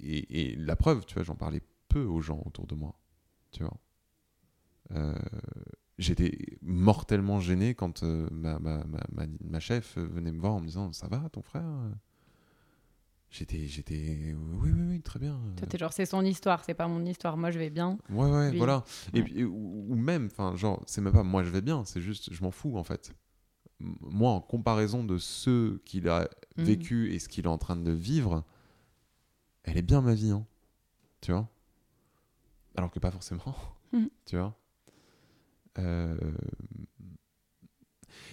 [0.01, 2.99] et, la preuve, tu vois, j'en parlais peu aux gens autour de moi.
[3.51, 3.77] Tu vois.
[4.93, 5.19] Euh,
[5.99, 10.67] j'étais mortellement gêné quand euh, ma, ma, ma, ma, chef venait me voir en me
[10.67, 11.65] disant Ça va, ton frère?
[13.31, 15.39] J'étais, j'étais, oui, oui, oui, très bien.
[15.57, 17.97] Toi, t'es genre, c'est son histoire, c'est pas mon histoire, moi je vais bien.
[18.11, 18.85] Ouais, ouais, voilà.
[19.15, 22.33] Et puis, ou, même, enfin, genre, c'est même pas moi je vais bien, c'est juste,
[22.33, 23.15] je m'en fous en fait
[23.81, 26.65] moi, en comparaison de ceux qu'il a mhm.
[26.65, 28.45] vécu et ce qu'il est en train de vivre,
[29.65, 30.47] elle est bien ma vie, hein.
[31.21, 31.49] Tu vois?
[32.77, 33.57] Alors que pas forcément.
[33.93, 34.11] Mhm.
[34.27, 34.57] Tu vois?
[35.79, 36.17] Euh,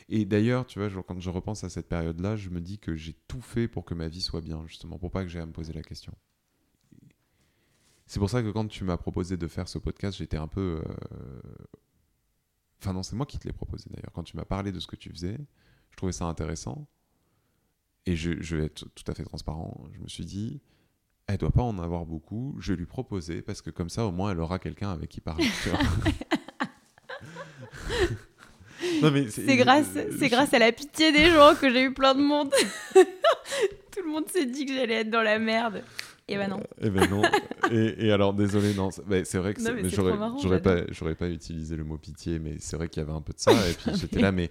[0.09, 3.13] Et d'ailleurs, tu vois, quand je repense à cette période-là, je me dis que j'ai
[3.27, 5.51] tout fait pour que ma vie soit bien, justement, pour pas que j'aie à me
[5.51, 6.13] poser la question.
[8.05, 10.81] C'est pour ça que quand tu m'as proposé de faire ce podcast, j'étais un peu
[11.11, 11.41] euh,
[12.81, 14.11] Enfin, non, c'est moi qui te l'ai proposé d'ailleurs.
[14.13, 15.37] Quand tu m'as parlé de ce que tu faisais,
[15.89, 16.87] je trouvais ça intéressant.
[18.05, 19.85] Et je, vais être tout à fait transparent.
[19.93, 20.61] Je me suis dit,
[21.25, 22.55] elle doit pas en avoir beaucoup.
[22.59, 25.21] Je vais lui proposer parce que comme ça, au moins, elle aura quelqu'un avec qui
[25.21, 25.45] parler.
[29.29, 29.87] c'est grâce,
[30.19, 32.51] c'est grâce à la pitié des gens que j'ai eu plein de monde.
[32.95, 35.83] Tout le monde s'est dit que j'allais être dans la merde.
[36.29, 36.61] Et ben non.
[36.81, 37.21] Et ben non.
[37.71, 38.89] et, alors, désolé, non.
[38.91, 39.61] c'est vrai que
[40.41, 43.21] j'aurais pas, j'aurais pas utilisé le mot pitié, mais c'est vrai qu'il y avait un
[43.21, 43.53] peu de ça.
[43.53, 44.49] Et puis j'étais là, mais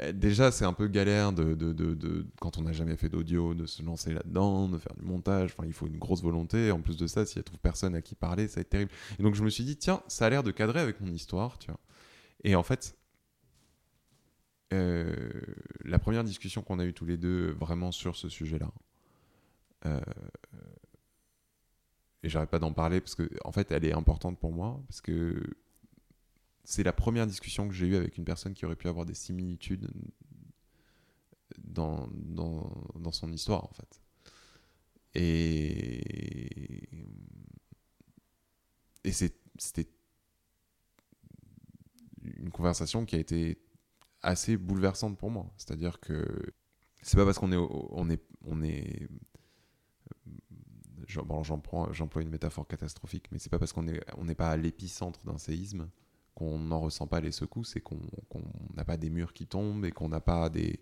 [0.00, 3.54] euh, déjà, c'est un peu galère de, de, de, quand on n'a jamais fait d'audio,
[3.54, 5.54] de se lancer là-dedans, de faire du montage.
[5.56, 6.72] Enfin, il faut une grosse volonté.
[6.72, 8.70] En plus de ça, s'il y a trouve personne à qui parler, ça va être
[8.70, 8.90] terrible.
[9.20, 11.56] Et donc, je me suis dit, tiens, ça a l'air de cadrer avec mon histoire,
[11.58, 11.78] tu vois.
[12.42, 12.96] Et en fait,
[14.72, 15.40] euh,
[15.84, 18.72] la première discussion qu'on a eue tous les deux vraiment sur ce sujet-là,
[19.86, 20.00] euh,
[22.22, 25.42] et j'arrête pas d'en parler parce que fait elle est importante pour moi parce que
[26.64, 29.14] c'est la première discussion que j'ai eue avec une personne qui aurait pu avoir des
[29.14, 29.90] similitudes
[31.58, 32.08] dans,
[33.10, 34.00] son histoire en fait.
[35.14, 36.02] Et
[39.12, 39.88] c'était
[42.22, 43.58] une conversation qui a été
[44.22, 45.52] assez bouleversante pour moi.
[45.56, 46.24] C'est-à-dire que
[47.02, 49.08] c'est pas parce qu'on est, on est, on est
[51.08, 55.24] j'emploie une métaphore catastrophique, mais c'est pas parce qu'on n'est on n'est pas à l'épicentre
[55.24, 55.88] d'un séisme
[56.34, 58.00] qu'on n'en ressent pas les secousses et qu'on
[58.74, 60.80] n'a pas des murs qui tombent et qu'on n'a pas des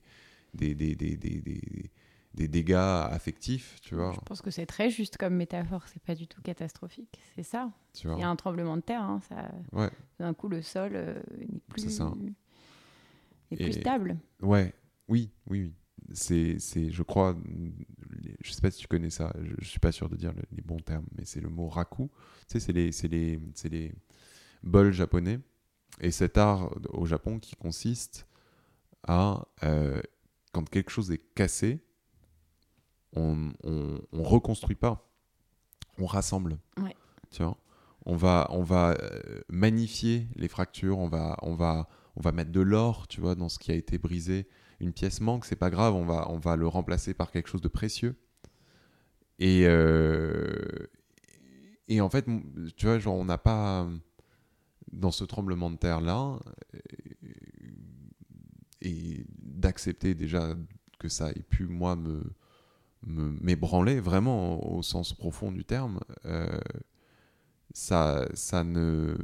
[0.55, 4.12] des, des, des, des, dégâts affectifs, tu vois.
[4.12, 7.70] Je pense que c'est très juste comme métaphore, c'est pas du tout catastrophique, c'est ça.
[8.03, 9.51] Il y a un tremblement de terre, hein, ça...
[10.18, 12.01] d'un coup le sol euh, n'est plus,
[13.51, 14.18] est plus stable.
[14.42, 14.74] Ouais,
[15.09, 15.72] oui, oui, oui
[16.12, 16.59] c'est,
[16.90, 17.36] je crois,
[18.40, 20.62] je sais pas si tu connais ça, je, ne suis pas sûr de dire les
[20.62, 22.11] bons termes, mais c'est le mot raku.
[22.48, 23.92] Tu sais, c'est les, c'est les, c'est les
[24.62, 25.40] bols japonais.
[26.01, 28.26] Et cet art au Japon qui consiste
[29.07, 30.01] à, euh,
[30.53, 31.80] quand quelque chose est cassé,
[33.14, 35.11] on, on, reconstruit pas,
[35.98, 36.59] on rassemble.
[37.30, 37.57] Tu vois?
[38.07, 42.52] On va, on va euh, magnifier les fractures, on va, on va, on va mettre
[42.52, 44.48] de l'or, tu vois, dans ce qui a été brisé
[44.80, 47.61] une pièce manque, c'est pas grave, on va, on va le remplacer par quelque chose
[47.61, 48.16] de précieux.
[49.38, 50.88] Et, euh,
[51.88, 52.26] et en fait,
[52.76, 53.88] tu vois, genre, on n'a pas,
[54.92, 56.38] dans ce tremblement de terre-là,
[56.74, 56.78] euh,
[58.82, 60.54] et d'accepter déjà
[60.98, 62.22] que ça ait pu, moi, me
[63.06, 66.61] m'ébranler vraiment au sens profond du terme, euh,
[67.72, 69.16] ça, ça ne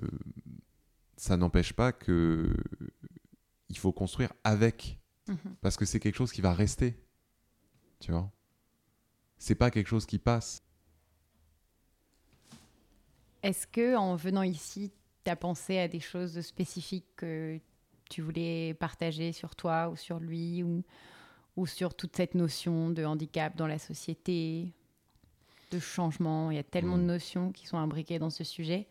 [1.16, 2.54] ça n'empêche pas que
[3.68, 4.98] il faut construire avec
[5.28, 5.56] Mhm.
[5.60, 6.98] Parce que c'est quelque chose qui va rester.
[8.00, 8.30] Tu vois?
[9.38, 10.62] C'est pas quelque chose qui passe.
[13.42, 14.92] Est-ce que en venant ici,
[15.24, 17.58] tu as pensé à des choses spécifiques que
[18.08, 20.84] tu voulais partager sur toi ou sur lui ou,
[21.56, 24.72] ou sur toute cette notion de handicap dans la société,
[25.70, 26.50] de changement?
[26.50, 27.06] Il y a tellement de mm.
[27.06, 28.88] notions qui sont imbriquées dans ce sujet.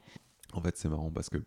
[0.53, 1.43] En fait, c'est marrant parce que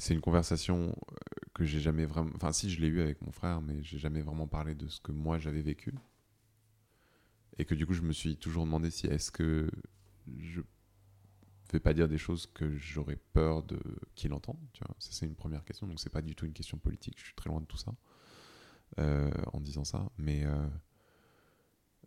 [0.00, 1.14] c'est une conversation euh,
[1.52, 2.30] que j'ai jamais vraiment.
[2.34, 4.98] Enfin, si, je l'ai eu avec mon frère, mais j'ai jamais vraiment parlé de ce
[4.98, 5.92] que moi j'avais vécu.
[7.58, 9.70] Et que du coup, je me suis toujours demandé si est-ce que
[10.38, 10.62] je
[11.70, 13.78] vais pas dire des choses que j'aurais peur de
[14.14, 14.56] qu'il entende.
[14.72, 15.86] Ça c'est une première question.
[15.86, 17.18] Donc c'est pas du tout une question politique.
[17.18, 17.94] Je suis très loin de tout ça
[18.98, 20.10] euh, en disant ça.
[20.16, 20.46] Mais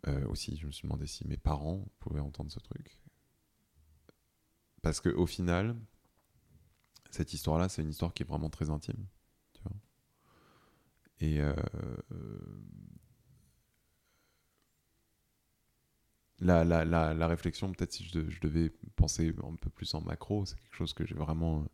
[0.08, 2.98] euh, aussi, je me suis demandé si mes parents pouvaient entendre ce truc.
[4.82, 5.76] Parce que au final,
[7.14, 9.06] cette histoire-là, c'est une histoire qui est vraiment très intime.
[11.20, 11.54] Et euh,
[16.40, 20.44] la, la, la, la, réflexion, peut-être si je, devais penser un peu plus en macro,
[20.44, 21.64] c'est quelque chose que j'ai vraiment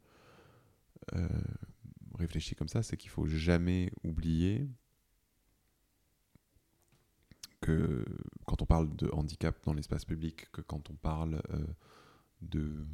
[1.14, 1.28] euh,
[2.18, 4.68] réfléchi comme ça, c'est qu'il faut jamais oublier
[7.60, 8.04] que
[8.46, 11.66] quand on parle de handicap dans l'espace public, que quand on parle euh,
[12.42, 12.86] de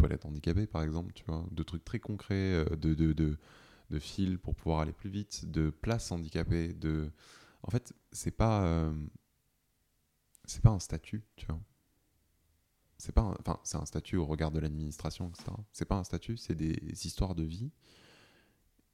[0.00, 4.38] toilettes handicapées, par exemple, tu vois, de trucs très concrets, euh, de, de, de, fils
[4.38, 7.10] pour pouvoir aller plus vite, de places handicapées, de...
[7.62, 8.64] En fait, c'est pas...
[8.64, 8.92] Euh,
[10.46, 11.60] c'est pas un statut, tu vois.
[12.98, 13.34] C'est pas...
[13.40, 15.52] Enfin, c'est un statut au regard de l'administration, etc.
[15.72, 17.70] C'est pas un statut, c'est des histoires de vie.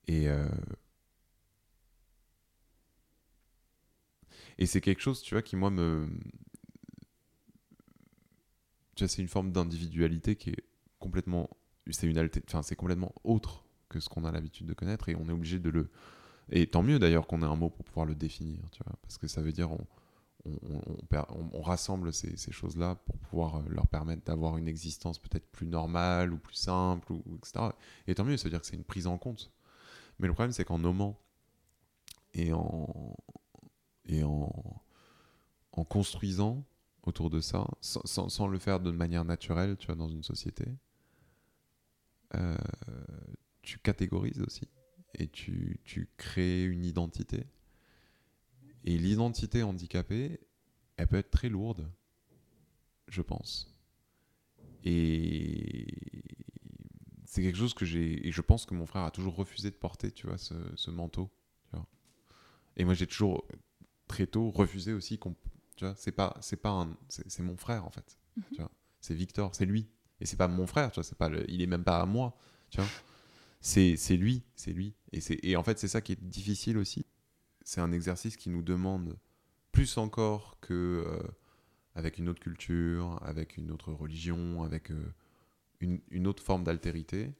[0.08, 0.28] Et...
[0.28, 0.48] Euh,
[4.58, 6.08] et c'est quelque chose, tu vois, qui, moi, me...
[8.94, 10.64] Tu vois, c'est une forme d'individualité qui est
[12.62, 15.70] c'est complètement autre que ce qu'on a l'habitude de connaître et on est obligé de
[15.70, 15.90] le.
[16.50, 18.60] Et tant mieux d'ailleurs qu'on ait un mot pour pouvoir le définir,
[19.02, 19.70] parce que ça veut dire
[21.52, 26.32] on, rassemble ces, choses-là pour pouvoir euh, leur permettre d'avoir une existence peut-être plus normale
[26.32, 27.70] ou plus simple, ou, etc.
[28.06, 29.50] Et tant mieux, ça veut dire que c'est une prise en compte.
[30.20, 31.18] Mais le problème, c'est qu'en nommant
[32.34, 33.16] et en,
[34.04, 36.64] et en construisant
[37.02, 40.64] autour de ça, sans, sans, le faire de manière naturelle, tu vois, dans une société,
[42.34, 42.56] euh,
[43.62, 44.68] tu catégorises aussi.
[45.14, 47.46] et tu, tu crées une identité.
[48.84, 50.40] Et l'identité handicapée,
[50.96, 51.90] elle peut être très lourde,
[53.08, 53.74] je pense.
[54.84, 55.86] Et
[57.24, 58.26] c'est quelque chose que j'ai.
[58.26, 60.90] Et je pense que mon frère a toujours refusé de porter, tu vois, ce, ce
[60.90, 61.30] manteau.
[61.70, 61.86] Tu vois.
[62.76, 63.44] Et moi, j'ai toujours,
[64.06, 65.34] très tôt, refusé aussi qu'on.
[65.76, 66.96] Tu vois, c'est pas, c'est pas un.
[67.08, 68.18] C'est mon frère, en fait.
[68.36, 68.44] Mhm.
[68.52, 68.70] Tu vois.
[69.00, 69.88] C'est Victor, c'est lui.
[70.20, 72.06] Et c'est pas mon frère, tu vois, c'est pas le, il est même pas à
[72.06, 72.36] moi,
[72.70, 72.88] tu vois.
[73.60, 74.94] C'est, c'est lui, c'est lui.
[75.12, 77.06] Et, c'est, et en fait, c'est ça qui est difficile aussi.
[77.62, 79.18] C'est un exercice qui nous demande
[79.72, 81.22] plus encore que euh,
[81.94, 85.12] avec une autre culture, avec une autre religion, avec euh,
[85.80, 87.34] une, une autre forme d'altérité.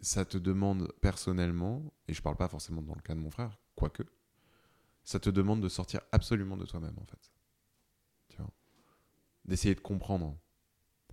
[0.00, 3.58] Ça te demande personnellement, et je parle pas forcément dans le cas de mon frère,
[3.76, 4.02] quoique,
[5.04, 7.32] ça te demande de sortir absolument de toi-même en fait.
[8.28, 8.50] Tu vois
[9.44, 10.36] D'essayer de comprendre.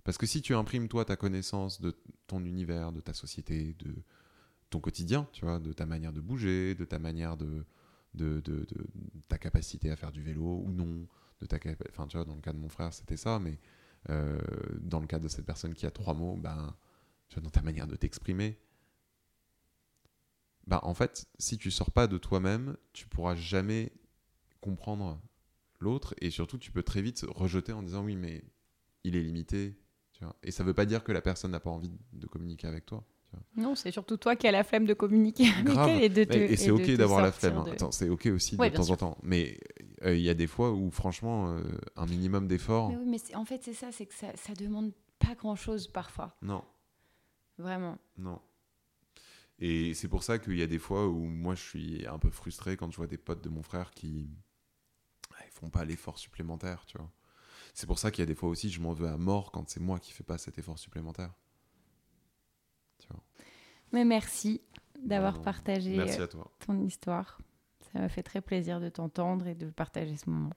[0.04, 1.96] Parce que si tu imprimes toi ta connaissance de
[2.26, 3.94] ton univers, de ta société, de
[4.68, 7.64] ton quotidien, tu vois, de ta manière de bouger, de ta manière de,
[9.28, 11.08] ta capacité à faire du vélo ou non,
[11.40, 11.58] de ta
[11.90, 13.58] enfin tu vois, dans le cas de mon frère c'était ça, mais
[14.10, 14.38] euh,
[14.80, 16.76] dans le cas de cette personne qui a trois mots, ben,
[17.42, 18.58] dans ta manière de t'exprimer,
[20.66, 23.92] ben, en fait, si tu sors pas de toi-même, tu pourras jamais
[24.60, 25.20] comprendre
[25.80, 28.42] l'autre et surtout tu peux très vite rejeter en disant oui mais
[29.02, 29.76] il est limité
[30.24, 30.36] tu vois.
[30.42, 33.04] et ça veut pas dire que la personne n'a pas envie de communiquer avec toi
[33.56, 35.88] Non, c'est surtout toi qui as la flemme de communiquer avec Grave.
[35.90, 36.32] elle et de te.
[36.32, 37.64] et, et c'est ok d'avoir la flemme hein.
[37.64, 39.58] de- Attends, c'est ok aussi Ouais, de temps en temps mais
[40.02, 41.62] euh, il y a des fois où franchement euh,
[41.96, 44.92] un minimum d'effort Mais oui, mais en fait, c'est ça, c'est que ça, ça demande
[45.18, 46.64] pas grand chose parfois, non
[47.58, 47.96] vraiment.
[48.18, 48.40] Non.
[49.60, 52.30] Et c'est pour ça qu'il y a des fois où moi je suis un peu
[52.30, 54.28] frustré quand je vois des potes de mon frère qui
[55.46, 57.10] ils font pas l'effort supplémentaire, tu vois.
[57.74, 59.68] C'est pour ça qu'il y a des fois aussi je m'en veux à mort quand
[59.68, 61.32] c'est moi qui fais pas cet effort supplémentaire.
[62.98, 63.22] Tu vois.
[63.92, 64.62] Mais merci
[64.98, 66.50] d'avoir partagé Merci euh, à toi.
[66.64, 67.38] ton histoire.
[67.92, 70.52] Ça m'a fait très plaisir de t'entendre et de partager ce moment.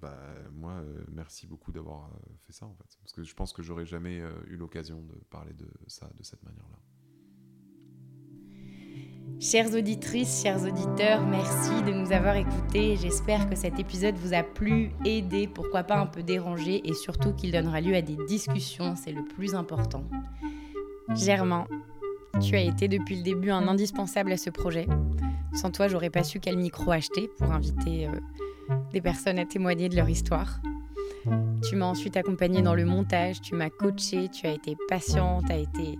[0.00, 0.16] Bah,
[0.52, 2.96] moi, euh, merci beaucoup d'avoir euh, fait ça en fait.
[3.00, 6.22] Parce que je pense que j'aurais jamais euh, eu l'occasion de parler de ça de
[6.22, 6.78] cette manière-là.
[9.40, 12.96] Chères auditrices, chers auditeurs, merci de nous avoir écoutés.
[12.96, 17.32] J'espère que cet épisode vous a plu, aidé, pourquoi pas un peu dérangé et surtout
[17.32, 20.02] qu'il donnera lieu à des discussions, c'est le plus important.
[21.14, 21.66] Germain,
[22.40, 24.88] tu as été depuis le début un indispensable à ce projet.
[25.52, 29.88] Sans toi, j'aurais pas su quel micro acheter pour inviter euh, des personnes à témoigner
[29.88, 30.60] de leur histoire.
[31.68, 35.52] Tu m'as ensuite accompagné dans le montage, tu m'as coaché, tu as été patiente, tu
[35.52, 35.98] as été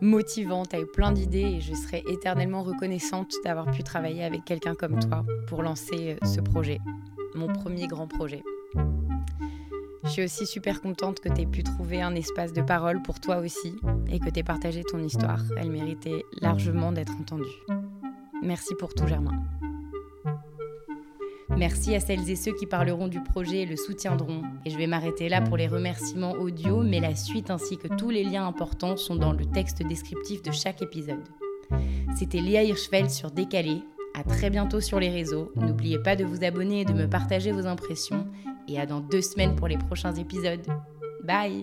[0.00, 4.44] motivante, tu as eu plein d'idées et je serai éternellement reconnaissante d'avoir pu travailler avec
[4.44, 6.78] quelqu'un comme toi pour lancer euh, ce projet,
[7.34, 8.42] mon premier grand projet.
[10.04, 13.20] Je suis aussi super contente que tu aies pu trouver un espace de parole pour
[13.20, 13.76] toi aussi
[14.10, 15.40] et que tu aies partagé ton histoire.
[15.56, 17.44] Elle méritait largement d'être entendue.
[18.42, 19.40] Merci pour tout, Germain.
[21.56, 24.42] Merci à celles et ceux qui parleront du projet et le soutiendront.
[24.64, 28.10] Et je vais m'arrêter là pour les remerciements audio, mais la suite ainsi que tous
[28.10, 31.22] les liens importants sont dans le texte descriptif de chaque épisode.
[32.16, 33.82] C'était Léa Hirschfeld sur Décalé.
[34.14, 35.52] À très bientôt sur les réseaux.
[35.56, 38.26] N'oubliez pas de vous abonner et de me partager vos impressions.
[38.68, 40.66] Et à dans deux semaines pour les prochains épisodes.
[41.24, 41.62] Bye